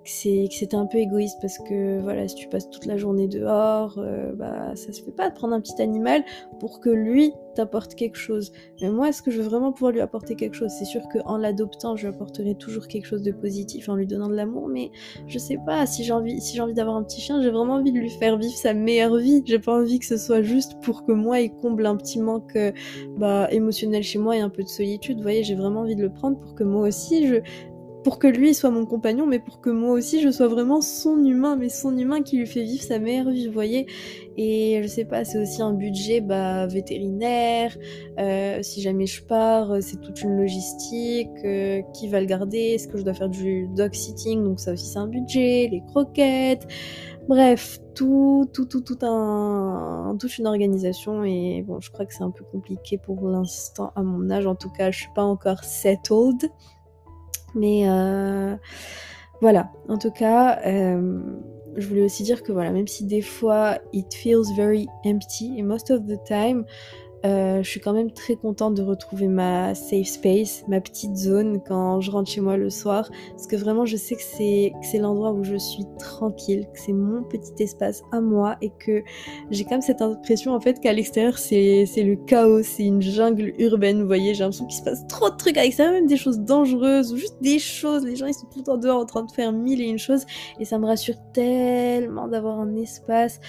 [0.08, 3.98] que c'était un peu égoïste parce que voilà, si tu passes toute la journée dehors,
[3.98, 6.24] euh, bah ça se fait pas de prendre un petit animal
[6.60, 8.52] pour que lui t'apporte quelque chose.
[8.80, 10.70] Mais moi, est-ce que je veux vraiment pouvoir lui apporter quelque chose?
[10.70, 14.28] C'est sûr qu'en l'adoptant, je lui apporterai toujours quelque chose de positif en lui donnant
[14.28, 14.90] de l'amour, mais
[15.26, 16.38] je sais pas, si j'ai envie,
[16.74, 19.42] d'avoir un petit chien, j'ai vraiment envie de lui faire vivre sa meilleure vie.
[19.44, 22.56] J'ai pas envie que ce soit juste pour que moi il comble un petit manque
[23.16, 25.16] bah, émotionnel chez moi et un peu de solitude.
[25.16, 27.36] Vous voyez, j'ai vraiment envie de le prendre pour que moi aussi je,
[28.04, 31.22] pour que lui soit mon compagnon, mais pour que moi aussi je sois vraiment son
[31.24, 33.86] humain, mais son humain qui lui fait vivre sa meilleure vie, vous voyez.
[34.36, 37.76] Et je sais pas, c'est aussi un budget bah, vétérinaire,
[38.20, 42.86] euh, si jamais je pars, c'est toute une logistique, euh, qui va le garder, est-ce
[42.86, 46.68] que je dois faire du dog sitting, donc ça aussi c'est un budget, les croquettes,
[47.28, 52.22] bref, tout, tout, tout, tout un, toute une organisation et bon, je crois que c'est
[52.22, 55.64] un peu compliqué pour l'instant à mon âge, en tout cas je suis pas encore
[55.64, 56.48] settled.
[57.54, 58.56] Mais euh,
[59.40, 61.20] voilà, en tout cas, euh,
[61.76, 65.90] je voulais aussi dire que voilà, même si des fois it feels very empty, most
[65.90, 66.64] of the time,
[67.26, 71.60] euh, je suis quand même très contente de retrouver ma safe space, ma petite zone
[71.66, 75.32] quand je rentre chez moi le soir, parce que vraiment je sais que c'est l'endroit
[75.32, 79.02] où je suis tranquille, que c'est mon petit espace à moi et que
[79.50, 83.02] j'ai quand même cette impression en fait qu'à l'extérieur c'est c'est le chaos, c'est une
[83.02, 86.06] jungle urbaine, vous voyez, j'ai l'impression qu'il se passe trop de trucs à l'extérieur, même
[86.06, 89.00] des choses dangereuses ou juste des choses, les gens ils sont tout le temps dehors
[89.00, 90.24] en train de faire mille et une choses.
[90.58, 93.40] Et ça me rassure tellement d'avoir un espace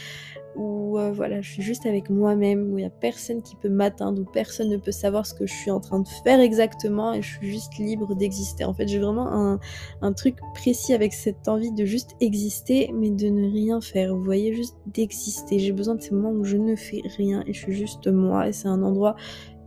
[0.59, 3.69] où euh, voilà, je suis juste avec moi-même, où il n'y a personne qui peut
[3.69, 7.13] m'atteindre, où personne ne peut savoir ce que je suis en train de faire exactement,
[7.13, 8.65] et je suis juste libre d'exister.
[8.65, 9.59] En fait, j'ai vraiment
[10.01, 14.13] un, truc précis avec cette envie de juste exister, mais de ne rien faire.
[14.13, 15.59] Vous voyez, juste d'exister.
[15.59, 18.49] J'ai besoin de ces moments où je ne fais rien, et je suis juste moi,
[18.49, 19.15] et c'est un endroit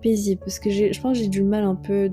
[0.03, 2.11] paisible, parce que je pense que j'ai du mal un peu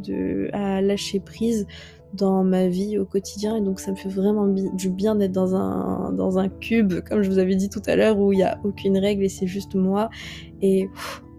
[0.53, 1.67] à lâcher prise
[2.13, 5.55] dans ma vie au quotidien et donc ça me fait vraiment du bien d'être dans
[5.55, 8.43] un, dans un cube comme je vous avais dit tout à l'heure où il n'y
[8.43, 10.09] a aucune règle et c'est juste moi
[10.61, 10.89] et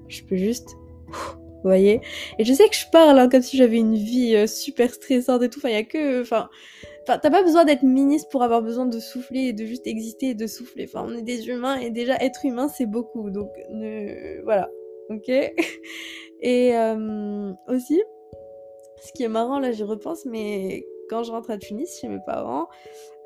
[0.08, 0.76] je peux juste
[1.08, 2.00] vous voyez
[2.38, 5.42] et je sais que je parle hein, comme si j'avais une vie euh, super stressante
[5.42, 6.48] et tout enfin il y a que enfin
[7.08, 10.30] Enfin, t'as pas besoin d'être ministre pour avoir besoin de souffler et de juste exister
[10.30, 10.84] et de souffler.
[10.84, 13.30] Enfin, on est des humains et déjà être humain c'est beaucoup.
[13.30, 14.42] Donc ne...
[14.44, 14.70] voilà,
[15.08, 15.28] ok.
[16.42, 18.02] Et euh, aussi,
[19.00, 22.20] ce qui est marrant, là, j'y repense, mais quand je rentre à Tunis chez mes
[22.24, 22.68] parents,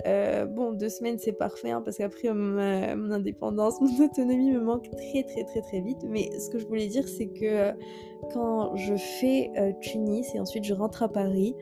[0.06, 4.90] euh, bon, deux semaines c'est parfait hein, parce qu'après mon indépendance, mon autonomie me manque
[4.90, 5.98] très très très très vite.
[6.08, 7.72] Mais ce que je voulais dire, c'est que euh,
[8.32, 11.54] quand je fais euh, Tunis et ensuite je rentre à Paris,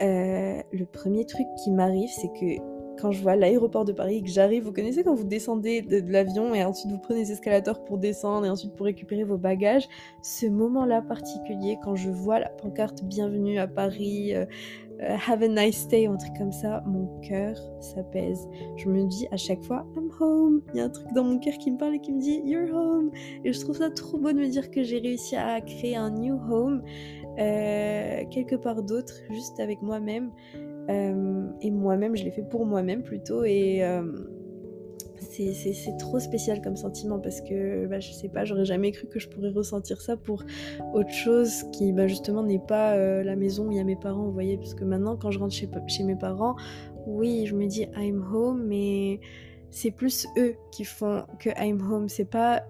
[0.00, 2.60] le premier truc qui m'arrive, c'est que
[3.02, 6.54] quand je vois l'aéroport de Paris, que j'arrive, vous connaissez quand vous descendez de, l'avion
[6.54, 9.88] et ensuite vous prenez les escalators pour descendre et ensuite pour récupérer vos bagages,
[10.22, 14.46] ce moment-là particulier, quand je vois la pancarte Bienvenue à Paris, euh,
[15.00, 18.48] euh, Have a nice day, un truc comme ça, mon cœur s'apaise.
[18.76, 20.62] Je me dis à chaque fois, I'm home.
[20.72, 22.40] Il y a un truc dans mon cœur qui me parle et qui me dit,
[22.44, 23.10] You're home.
[23.44, 26.10] Et je trouve ça trop beau de me dire que j'ai réussi à créer un
[26.10, 26.82] new home
[27.38, 30.30] euh, quelque part d'autre, juste avec moi-même.
[30.88, 33.44] Euh, et moi-même, je l'ai fait pour moi-même plutôt.
[33.44, 34.02] Et euh,
[35.20, 39.18] c'est trop spécial comme sentiment parce que bah, je sais pas, j'aurais jamais cru que
[39.18, 40.44] je pourrais ressentir ça pour
[40.92, 43.96] autre chose qui bah, justement n'est pas euh, la maison où il y a mes
[43.96, 44.56] parents, vous voyez.
[44.56, 46.56] Parce que maintenant, quand je rentre chez, chez mes parents,
[47.06, 49.20] oui, je me dis I'm home, mais
[49.72, 52.08] c'est plus eux qui font que I'm home.
[52.08, 52.62] C'est pas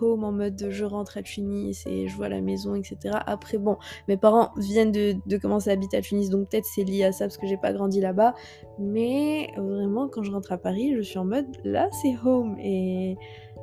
[0.00, 3.16] home en mode je rentre à Tunis et je vois la maison, etc.
[3.26, 6.84] Après, bon, mes parents viennent de, de commencer à habiter à Tunis, donc peut-être c'est
[6.84, 8.34] lié à ça parce que j'ai pas grandi là-bas.
[8.78, 12.56] Mais vraiment, quand je rentre à Paris, je suis en mode là, c'est home.
[12.58, 13.16] Et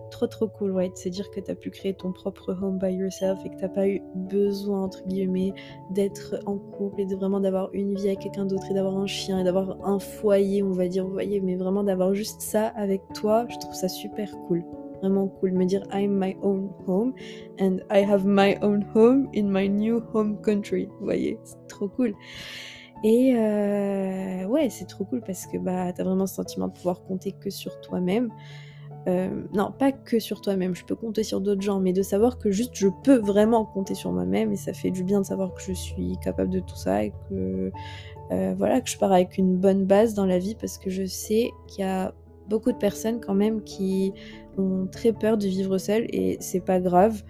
[0.09, 2.77] trop trop cool, ouais, de se dire que tu as pu créer ton propre home
[2.77, 5.53] by yourself et que t'as pas eu besoin, entre guillemets,
[5.91, 9.07] d'être en couple et de vraiment d'avoir une vie avec quelqu'un d'autre et d'avoir un
[9.07, 12.67] chien et d'avoir un foyer, on va dire, vous voyez, mais vraiment d'avoir juste ça
[12.67, 14.63] avec toi, je trouve ça super cool.
[15.01, 17.13] Vraiment cool, me dire I'm my own home
[17.59, 20.87] and I have my own home in my new home country.
[20.99, 22.15] Vous voyez, c'est trop cool.
[23.03, 27.03] Et euh, ouais, c'est trop cool parce que bah, t'as vraiment ce sentiment de pouvoir
[27.03, 28.31] compter que sur toi-même.
[29.07, 32.37] Euh, non, pas que sur toi-même, je peux compter sur d'autres gens, mais de savoir
[32.37, 35.53] que juste je peux vraiment compter sur moi-même et ça fait du bien de savoir
[35.53, 37.71] que je suis capable de tout ça et que
[38.31, 41.05] euh, voilà, que je pars avec une bonne base dans la vie parce que je
[41.05, 42.13] sais qu'il y a
[42.49, 44.13] beaucoup de personnes quand même qui
[44.57, 47.23] ont très peur de vivre seule et c'est pas grave.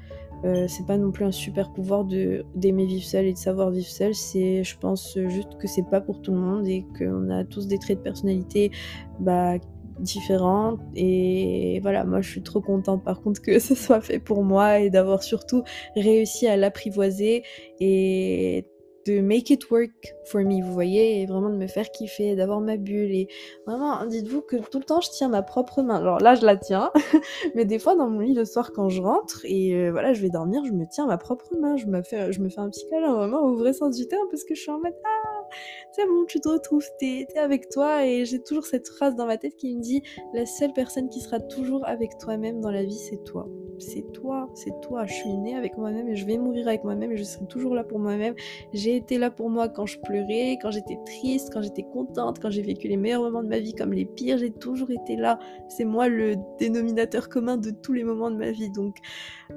[0.45, 3.87] Euh, c'est pas non plus un super pouvoir d'aimer vivre seul et de savoir vivre
[3.87, 4.13] seul.
[4.13, 7.67] C'est, je pense juste que c'est pas pour tout le monde et qu'on a tous
[7.67, 8.71] des traits de personnalité
[9.19, 9.55] bah,
[9.99, 10.77] différents.
[10.95, 14.79] Et voilà, moi je suis trop contente par contre que ce soit fait pour moi
[14.79, 15.63] et d'avoir surtout
[15.95, 17.43] réussi à l'apprivoiser
[17.79, 18.65] et
[19.07, 22.59] de make it work for me, vous voyez, et vraiment de me faire kiffer, d'avoir
[22.59, 23.11] ma bulle.
[23.11, 23.27] Et
[23.65, 25.95] vraiment, dites-vous que tout le temps, je tiens ma propre main.
[25.95, 26.91] Alors là, je la tiens,
[27.55, 30.21] mais des fois, dans mon lit le soir, quand je rentre, et euh, voilà, je
[30.21, 31.77] vais dormir, je me tiens ma propre main.
[31.77, 34.27] Je me fais, je me fais un petit câlin, vraiment, au vrai sens du terme,
[34.29, 35.26] parce que je suis en mode, ah,
[35.91, 38.05] c'est bon, tu te retrouves, t'es es avec toi.
[38.05, 41.21] Et j'ai toujours cette phrase dans ma tête qui me dit, la seule personne qui
[41.21, 43.47] sera toujours avec toi-même dans la vie, c'est toi
[43.79, 45.05] c'est toi, c'est toi.
[45.05, 47.75] Je suis née avec moi-même et je vais mourir avec moi-même et je serai toujours
[47.75, 48.33] là pour moi-même.
[48.73, 52.49] J'ai été là pour moi quand je pleurais, quand j'étais triste, quand j'étais contente, quand
[52.49, 54.37] j'ai vécu les meilleurs moments de ma vie comme les pires.
[54.37, 55.39] J'ai toujours été là.
[55.69, 58.71] C'est moi le dénominateur commun de tous les moments de ma vie.
[58.71, 58.97] Donc,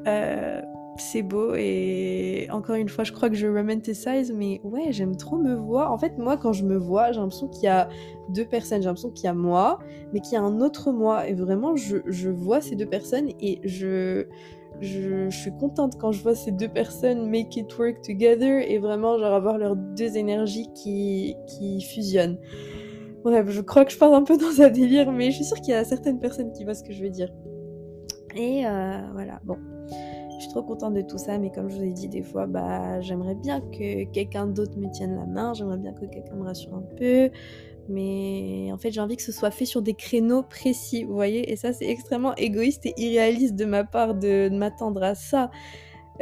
[0.06, 0.60] euh,
[0.96, 5.38] c'est beau et encore une fois je crois que je romanticize mais ouais j'aime trop
[5.38, 5.92] me voir.
[5.92, 7.88] En fait moi quand je me vois j'ai l'impression qu'il y a
[8.30, 8.82] deux personnes.
[8.82, 9.78] J'ai l'impression qu'il y a moi
[10.12, 11.26] mais qu'il y a un autre moi.
[11.28, 14.26] Et vraiment je, vois ces deux personnes et je,
[15.30, 19.34] suis contente quand je vois ces deux personnes make it work together et vraiment genre
[19.34, 22.38] avoir leurs deux énergies qui, qui fusionnent.
[23.24, 25.60] Bref je crois que je parle un peu dans un délire mais je suis sûre
[25.60, 27.30] qu'il y a certaines personnes qui voient ce que je veux dire.
[28.36, 29.40] Et euh, voilà.
[29.44, 29.56] Bon
[30.40, 32.46] je suis trop contente de tout ça, mais comme je vous ai dit des fois,
[32.46, 36.44] bah, j'aimerais bien que quelqu'un d'autre me tienne la main, j'aimerais bien que quelqu'un me
[36.44, 37.30] rassure un peu,
[37.90, 41.52] mais en fait j'ai envie que ce soit fait sur des créneaux précis, vous voyez,
[41.52, 45.50] et ça c'est extrêmement égoïste et irréaliste de ma part de, m'attendre à ça.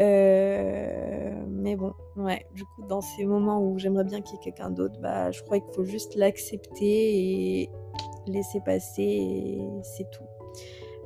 [0.01, 4.43] Euh, mais bon, ouais, du coup, dans ces moments où j'aimerais bien qu'il y ait
[4.43, 7.71] quelqu'un d'autre, bah, je crois qu'il faut juste l'accepter et
[8.27, 10.28] laisser passer, et c'est tout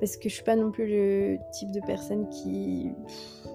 [0.03, 2.91] parce que je suis pas non plus le type de personne qui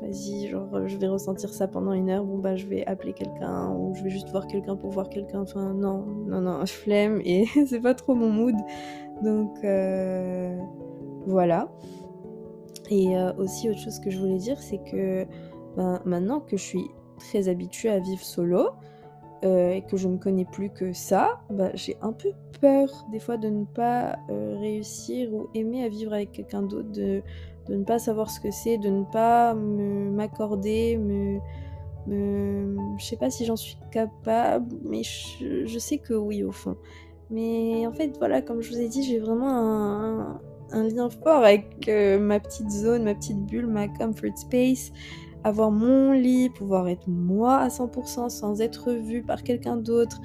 [0.01, 3.69] vas-y genre je vais ressentir ça pendant une heure bon bah je vais appeler quelqu'un
[3.71, 5.41] ou je vais juste voir quelqu'un pour voir quelqu'un.
[5.41, 8.55] Enfin non non non flemme et c'est pas trop mon mood.
[9.21, 10.57] Donc euh,
[11.25, 11.69] voilà.
[12.89, 15.25] Et euh, aussi autre chose que je voulais dire c'est que
[15.75, 16.85] ben, maintenant que je suis
[17.19, 18.69] très habituée à vivre solo
[19.43, 22.29] euh, et que je ne connais plus que ça, bah, j'ai un peu
[22.59, 26.91] peur des fois de ne pas euh, réussir ou aimer à vivre avec quelqu'un d'autre,
[26.91, 27.21] de,
[27.69, 31.37] ne pas savoir ce que c'est, de ne pas m'accorder, me,
[32.07, 36.75] me, Je sais pas si j'en suis capable, mais je, sais que oui au fond.
[37.29, 41.43] Mais en fait, voilà, comme je vous ai dit, j'ai vraiment un, un, lien fort
[41.43, 44.91] avec euh, ma petite zone, ma petite bulle, ma comfort space
[45.47, 50.21] avoir mon lit, pouvoir être moi à 100% sans être vue par quelqu'un d'autre.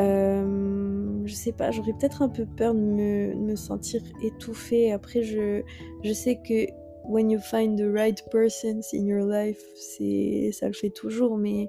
[0.00, 4.92] Euh, je sais pas, j'aurais peut-être un peu peur de me, sentir étouffée.
[4.92, 5.62] Après, je,
[6.02, 6.66] je sais que
[7.06, 11.36] when you find the right person in your life, ça le fait toujours.
[11.36, 11.68] Mais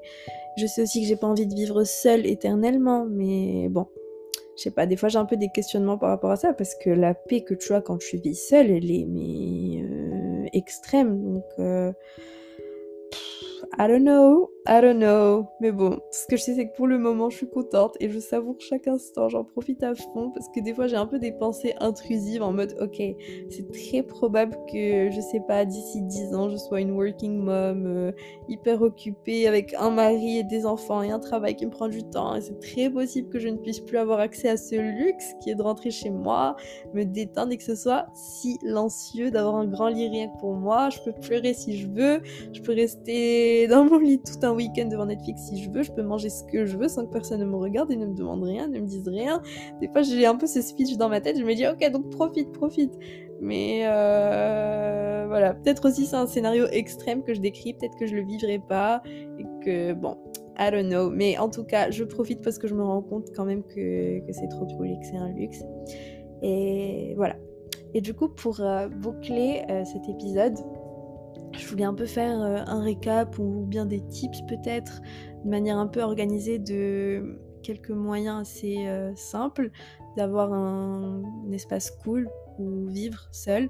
[0.57, 3.05] je sais aussi que j'ai pas envie de vivre seule éternellement.
[3.05, 3.87] Mais bon,
[4.57, 6.75] je sais pas, des fois j'ai un peu des questionnements par rapport à ça parce
[6.75, 11.33] que la paix que tu as quand tu vis seule, elle est mais euh, extrême.
[11.33, 11.91] Donc euh,
[13.77, 15.47] I don't know, I don't know.
[15.59, 18.09] Mais bon, ce que je sais, c'est que pour le moment, je suis contente et
[18.09, 19.29] je savoure chaque instant.
[19.29, 22.51] J'en profite à fond parce que des fois, j'ai un peu des pensées intrusives en
[22.51, 22.99] mode, ok,
[23.49, 27.85] c'est très probable que, je sais pas, d'ici 10 ans, je sois une working mom
[27.85, 28.11] euh,
[28.49, 32.01] hyper occupée avec un mari et des enfants et un travail qui me prend du
[32.01, 32.33] temps.
[32.35, 35.51] Et c'est très possible que je ne puisse plus avoir accès à ce luxe qui
[35.51, 36.55] est de rentrer chez moi,
[36.95, 40.89] me détendre et que ce soit silencieux, d'avoir un grand lit rien que pour moi.
[40.89, 44.85] Je peux pleurer si je veux, je peux rester dans mon lit tout un week-end
[44.85, 47.39] devant Netflix si je veux, je peux manger ce que je veux sans que personne
[47.39, 49.41] ne me regarde et ne me demande rien, ne me dise rien.
[49.81, 52.09] Des fois, j'ai un peu ce speech dans ma tête, je me dis, ok, donc
[52.09, 52.93] profite, profite.
[53.41, 58.15] Mais euh, voilà, peut-être aussi c'est un scénario extrême que je décris, peut-être que je
[58.15, 59.01] le vivrai pas
[59.37, 60.17] et que bon,
[60.57, 61.09] I don't know.
[61.09, 64.21] Mais en tout cas, je profite parce que je me rends compte quand même que,
[64.31, 65.63] c'est trop cool et que c'est un luxe.
[66.41, 67.35] Et voilà.
[67.93, 70.55] Et du coup, pour euh, boucler euh, cet épisode,
[71.57, 75.01] je voulais un peu faire euh, un récap ou bien des tips peut-être,
[75.43, 79.71] de manière un peu organisée de quelques moyens assez euh, simples
[80.17, 82.29] d'avoir un, espace cool
[82.59, 83.67] où vivre seul.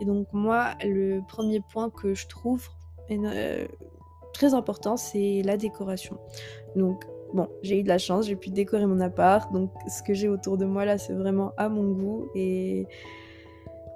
[0.00, 2.68] Et donc moi, le premier point que je trouve
[3.10, 3.66] euh,
[4.32, 6.18] très important, c'est la décoration.
[6.74, 10.14] Donc bon, j'ai eu de la chance, j'ai pu décorer mon appart, donc ce que
[10.14, 12.86] j'ai autour de moi là, c'est vraiment à mon goût et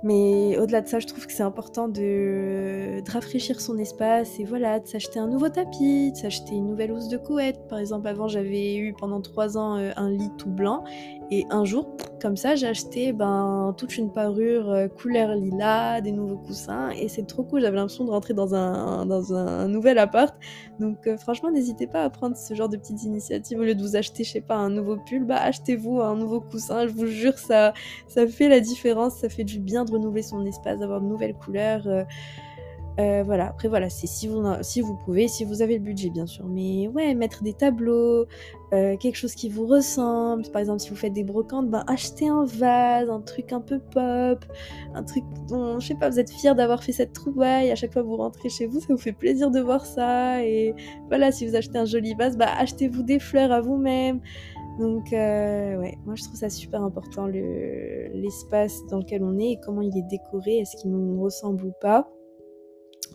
[0.03, 4.78] Mais au-delà de ça, je trouve que c'est important de, rafraîchir son espace et voilà,
[4.78, 7.66] de s'acheter un nouveau tapis, de s'acheter une nouvelle housse de couette.
[7.68, 10.84] Par exemple, avant, j'avais eu pendant trois ans euh, un lit tout blanc
[11.30, 16.10] et un jour, comme ça, j'ai acheté ben, toute une parure euh, couleur lilas, des
[16.10, 17.60] nouveaux coussins et c'est trop cool.
[17.60, 20.34] J'avais l'impression de rentrer dans un, dans un nouvel appart.
[20.80, 23.58] Donc euh, franchement, n'hésitez pas à prendre ce genre de petites initiatives.
[23.58, 26.40] Au lieu de vous acheter, je sais pas, un nouveau pull, bah achetez-vous un nouveau
[26.40, 26.86] coussin.
[26.86, 27.74] Je vous jure, ça,
[28.06, 31.86] ça fait la différence, ça fait du bien renouveler son espace, d'avoir de nouvelles couleurs.
[31.86, 32.04] Euh,
[32.99, 36.11] euh, voilà, après voilà, c'est si vous, si vous pouvez, si vous avez le budget
[36.11, 36.46] bien sûr.
[36.49, 38.26] Mais ouais, mettre des tableaux,
[38.72, 40.42] euh, quelque chose qui vous ressemble.
[40.51, 43.78] Par exemple, si vous faites des brocantes, ben achetez un vase, un truc un peu
[43.78, 44.44] pop,
[44.94, 47.70] un truc dont, je sais pas, vous êtes fier d'avoir fait cette trouvaille.
[47.70, 50.44] À chaque fois que vous rentrez chez vous, ça vous fait plaisir de voir ça.
[50.44, 50.74] Et
[51.07, 54.20] voilà, si vous achetez un joli vase, bah achetez-vous des fleurs à vous-même.
[54.80, 59.61] Donc, euh, ouais, moi je trouve ça super important, l'espace dans lequel on est et
[59.64, 62.09] comment il est décoré, est-ce qu'il nous ressemble ou pas.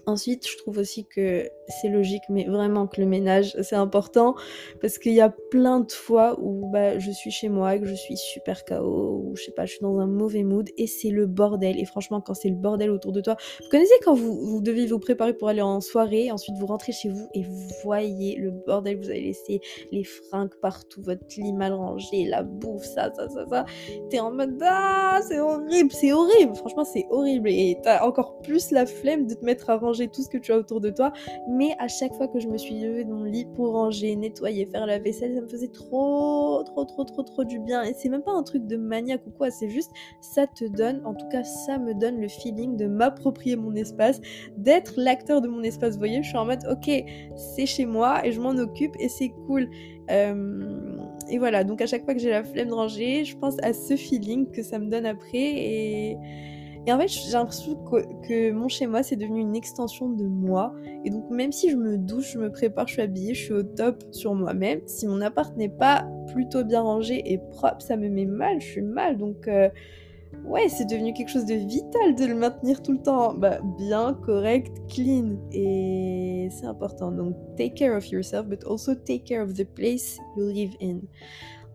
[0.06, 4.36] Ensuite, je trouve aussi que c'est logique, mais vraiment que le ménage, c'est important
[4.82, 7.96] parce qu'il y a plein de fois où bah, je suis chez moi, que je
[7.96, 11.10] suis super KO, ou je sais pas, je suis dans un mauvais mood et c'est
[11.10, 11.80] le bordel.
[11.80, 14.86] Et franchement, quand c'est le bordel autour de toi, vous connaissez quand vous, vous devez
[14.88, 18.52] vous préparer pour aller en soirée, ensuite vous rentrez chez vous et vous voyez le
[18.52, 19.62] bordel, vous avez laissé
[19.92, 23.66] les fringues partout, votre lit mal rangé, la bouffe, ça, ça, ça, ça.
[24.10, 27.50] T'es en mode ah, c'est horrible, c'est horrible, franchement, c'est horrible.
[27.50, 30.52] Et t'as encore plus la flemme de te mettre à ranger tout ce que tu
[30.52, 31.12] as autour de toi.
[31.54, 34.66] Mais à chaque fois que je me suis levée de mon lit pour ranger, nettoyer,
[34.66, 37.84] faire la vaisselle, ça me faisait trop, trop, trop, trop, trop du bien.
[37.84, 39.92] Et c'est même pas un truc de maniaque ou quoi, c'est juste
[40.22, 44.20] ça te donne, en tout cas ça me donne le feeling de m'approprier mon espace,
[44.58, 45.94] d'être l'acteur de mon espace.
[45.94, 46.90] Vous voyez, je suis en mode ok,
[47.36, 49.70] c'est chez moi et je m'en occupe et c'est cool.
[50.10, 50.98] Euh,
[51.30, 53.74] et voilà, donc à chaque fois que j'ai la flemme de ranger, je pense à
[53.74, 56.18] ce feeling que ça me donne après et
[56.86, 57.76] et en fait, j'ai l'impression
[58.28, 60.74] que, mon chez-moi, c'est devenu une extension de moi.
[61.06, 63.54] Et donc, même si je me douche, je me prépare, je suis habillée, je suis
[63.54, 67.96] au top sur moi-même, si mon appart n'est pas plutôt bien rangé et propre, ça
[67.96, 69.18] me met mal, je suis mal.
[69.18, 69.70] Donc, euh,
[70.46, 74.14] ouais, c'est devenu quelque chose de vital de le maintenir tout le temps bah, bien,
[74.26, 75.38] correct, clean.
[75.54, 77.14] Et c'est important.
[77.14, 81.00] Donc, take care of yourself, but also take care of the place you live in.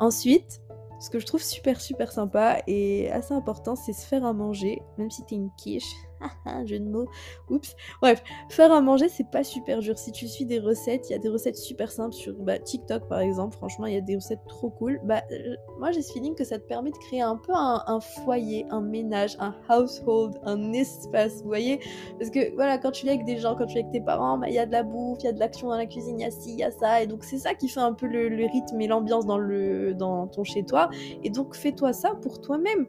[0.01, 0.61] Ensuite,
[0.99, 4.83] ce que je trouve super super sympa et assez important, c'est se faire à manger,
[4.99, 5.95] même si t'es une quiche.
[6.67, 7.09] jeu de mots.
[7.51, 7.75] Oups.
[8.01, 9.99] Bref, faire à manger, c'est pas super dur.
[9.99, 13.09] Si tu suis des recettes, il y a des recettes super simples sur bah, TikTok
[13.09, 13.57] par exemple.
[13.57, 15.01] Franchement, il y a des recettes trop cool.
[15.05, 18.01] Bah, euh, moi, j'ai ce feeling que ça te permet de créer un peu un,
[18.01, 21.43] foyer, un ménage, un household, un espace.
[21.43, 21.81] Vous voyez
[22.19, 24.39] Parce que voilà, quand tu es avec des gens, quand tu es avec tes parents,
[24.39, 26.19] bah, il y a de la bouffe, il y a de l'action dans la cuisine,
[26.19, 27.03] il y a ci, il y a ça.
[27.03, 30.91] Et donc, c'est ça qui fait un peu le, rythme et l'ambiance dans ton chez-toi.
[31.23, 32.87] Et donc, fais-toi ça pour toi-même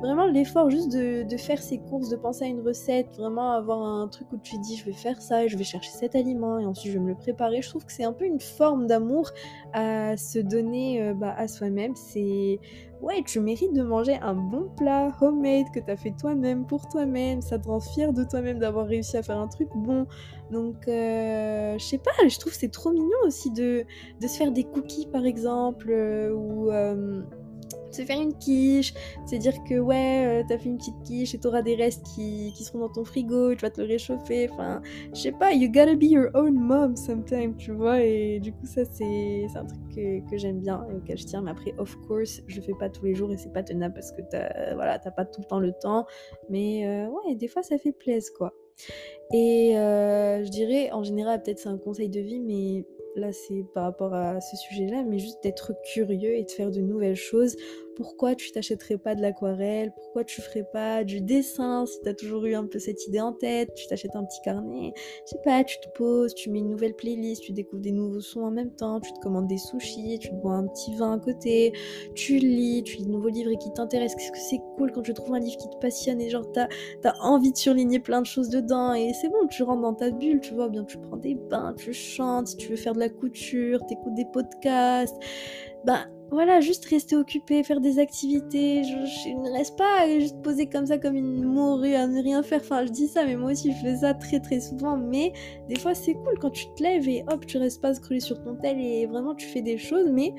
[0.00, 4.08] vraiment l'effort juste de, faire ses courses, de penser à une recette, vraiment avoir un
[4.08, 6.92] truc où tu dis je vais faire ça je vais chercher cet aliment et ensuite
[6.92, 7.62] je vais me le préparer.
[7.62, 9.30] Je trouve que c'est un peu une forme d'amour
[9.72, 11.94] à se donner euh, bah, à soi-même.
[11.94, 12.58] C'est
[13.00, 16.88] ouais, tu mérites de manger un bon plat homemade que tu as fait toi-même pour
[16.88, 17.40] toi-même.
[17.40, 20.06] Ça te rend fier de toi-même d'avoir réussi à faire un truc bon.
[20.50, 23.84] Donc, euh, je sais pas, je trouve c'est trop mignon aussi de,
[24.20, 26.70] de, se faire des cookies par exemple euh, ou
[27.94, 28.94] se faire une quiche,
[29.26, 32.52] c'est dire que ouais, euh, t'as fait une petite quiche et t'auras des restes qui,
[32.56, 34.80] qui, seront dans ton frigo, tu vas te le réchauffer, enfin,
[35.14, 38.66] je sais pas, you gotta be your own mom sometimes, tu vois, et du coup,
[38.66, 41.96] ça, c'est un truc que, que j'aime bien et auquel je tiens, mais après, of
[42.06, 44.74] course, je le fais pas tous les jours et c'est pas tenable parce que t'as
[44.74, 46.06] voilà, pas tout le temps le temps,
[46.48, 48.52] mais euh, ouais, des fois, ça fait plaisir, quoi.
[49.32, 52.84] Et euh, je dirais, en général, peut-être c'est un conseil de vie, mais
[53.16, 56.80] là c'est par rapport à ce sujet-là, mais juste d'être curieux et de faire de
[56.80, 57.56] nouvelles choses
[58.00, 62.46] pourquoi tu t'achèterais pas de l'aquarelle, pourquoi tu ferais pas du dessin si t'as toujours
[62.46, 64.94] eu un peu cette idée en tête, tu t'achètes un petit carnet,
[65.26, 68.22] je sais pas, tu te poses, tu mets une nouvelle playlist, tu découvres des nouveaux
[68.22, 71.18] sons en même temps, tu te commandes des sushis, tu bois un petit vin à
[71.18, 71.74] côté,
[72.14, 75.02] tu lis, tu lis de nouveaux livres et qui t'intéressent, qu'est-ce que c'est cool quand
[75.02, 76.68] tu trouves un livre qui te passionne et genre t'as
[77.04, 80.10] as envie de surligner plein de choses dedans et c'est bon, tu rentres dans ta
[80.10, 83.10] bulle, tu vois, bien tu prends des bains, tu chantes, tu veux faire de la
[83.10, 85.16] couture, t'écoutes des podcasts,
[85.84, 88.84] bah voilà, juste rester occupé, faire des activités.
[88.84, 92.60] Je, ne reste pas juste poser comme ça comme une morue à ne rien faire.
[92.60, 94.96] Enfin, je dis ça, mais moi aussi je fais ça très très souvent.
[94.96, 95.32] Mais
[95.68, 98.40] des fois c'est cool quand tu te lèves et hop, tu restes pas scroller sur
[98.42, 100.34] ton tel et vraiment tu fais des choses, mais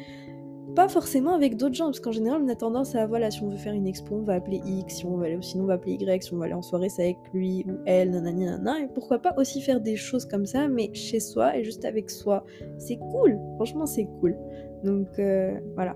[0.76, 3.50] pas forcément avec d'autres gens, parce qu'en général on a tendance à, voilà, si on
[3.50, 5.94] veut faire une expo, on va appeler X, si on va sinon on va appeler
[5.94, 8.88] Y, si on va aller en soirée, c'est avec lui ou elle, nanani, nanana, et
[8.88, 12.46] pourquoi pas aussi faire des choses comme ça, mais chez soi et juste avec soi.
[12.78, 14.38] C'est cool, franchement c'est cool.
[14.84, 15.96] Donc euh, voilà.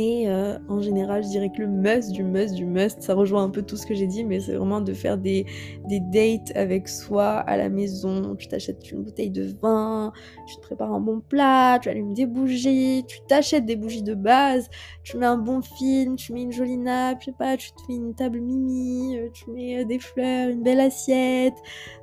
[0.00, 3.42] Et euh, en général, je dirais que le must, du must, du must, ça rejoint
[3.42, 5.44] un peu tout ce que j'ai dit, mais c'est vraiment de faire des,
[5.88, 8.36] des dates avec soi à la maison.
[8.36, 10.12] Tu t'achètes une bouteille de vin,
[10.46, 14.14] tu te prépares un bon plat, tu allumes des bougies, tu t'achètes des bougies de
[14.14, 14.68] base,
[15.02, 17.82] tu mets un bon film, tu mets une jolie nappe, je sais pas, tu te
[17.88, 21.56] fais une table mimi, euh, tu mets euh, des fleurs, une belle assiette.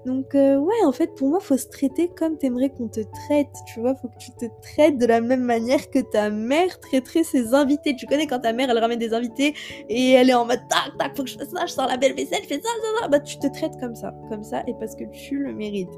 [0.05, 3.79] Donc ouais, en fait, pour moi, faut se traiter comme t'aimerais qu'on te traite, tu
[3.79, 7.53] vois, faut que tu te traites de la même manière que ta mère traiterait ses
[7.53, 9.53] invités tu connais quand ta mère elle ramène des invités
[9.89, 11.97] et elle est en mode tac tac, faut que je fasse ça, je sors la
[11.97, 13.07] belle vaisselle, je fais ça, ça, ça.
[13.07, 15.93] Bah tu te traites comme ça, comme ça et parce que tu le mérites.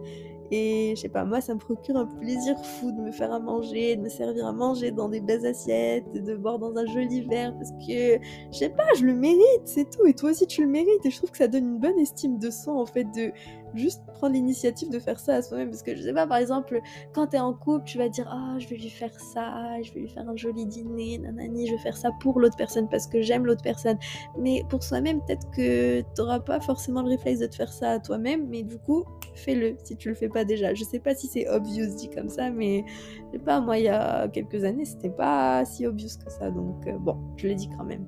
[0.49, 3.39] Et je sais pas, moi ça me procure un plaisir fou de me faire à
[3.39, 7.21] manger, de me servir à manger dans des belles assiettes, de boire dans un joli
[7.21, 8.17] verre parce que
[8.51, 10.05] je sais pas, je le mérite, c'est tout.
[10.05, 11.05] Et toi aussi tu le mérites.
[11.05, 13.31] Et je trouve que ça donne une bonne estime de soi en fait de
[13.76, 15.70] juste prendre l'initiative de faire ça à soi-même.
[15.70, 16.80] Parce que je sais pas, par exemple,
[17.13, 20.01] quand t'es en couple, tu vas dire Ah, je vais lui faire ça, je vais
[20.01, 23.22] lui faire un joli dîner, nanani, je vais faire ça pour l'autre personne parce que
[23.22, 23.97] j'aime l'autre personne.
[24.39, 27.99] Mais pour soi-même, peut-être que t'auras pas forcément le réflexe de te faire ça à
[27.99, 29.03] toi-même, mais du coup,
[29.36, 30.74] fais-le si tu le fais pas déjà.
[30.74, 32.84] Je sais pas si c'est obvious dit comme ça, mais
[33.28, 36.51] je sais pas, moi, il y a quelques années, c'était pas si obvious que ça.
[36.51, 38.05] Donc, euh, bon, je l'ai dit quand même.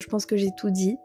[0.00, 0.96] Je pense que j'ai tout dit.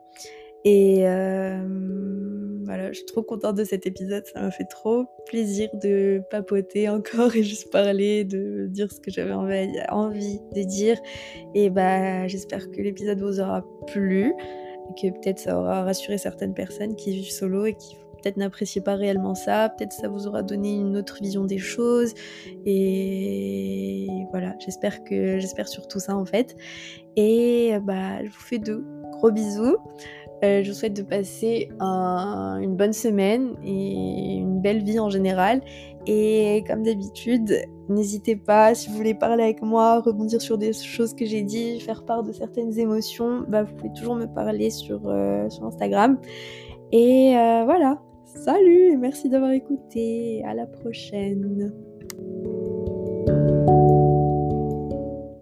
[0.65, 2.32] Et euh,
[2.65, 6.89] voilà, je suis trop contente de cet épisode, ça m'a fait trop plaisir de papoter
[6.89, 10.97] encore et juste parler, de dire ce que j'avais envie de dire.
[11.55, 14.33] Et bah j'espère que l'épisode vous aura plu,
[14.89, 18.81] et que peut-être ça aura rassuré certaines personnes qui vivent solo et qui peut-être n'appréciez
[18.81, 22.13] pas réellement ça, peut-être ça vous aura donné une autre vision des choses.
[22.65, 26.55] Et voilà, j'espère que j'espère surtout ça en fait.
[27.15, 29.77] Et bah je vous fais de gros bisous.
[30.43, 35.61] Euh, je vous souhaite de passer une bonne semaine et une belle vie en général.
[36.05, 41.13] Et comme d'habitude, n'hésitez pas, si vous voulez parler avec moi, rebondir sur des choses
[41.13, 45.01] que j'ai dit, faire part de certaines émotions, bah, vous pouvez toujours me parler sur,
[45.05, 46.17] euh, sur Instagram.
[46.91, 50.43] Et euh, voilà, salut et merci d'avoir écouté.
[50.45, 51.71] À la prochaine.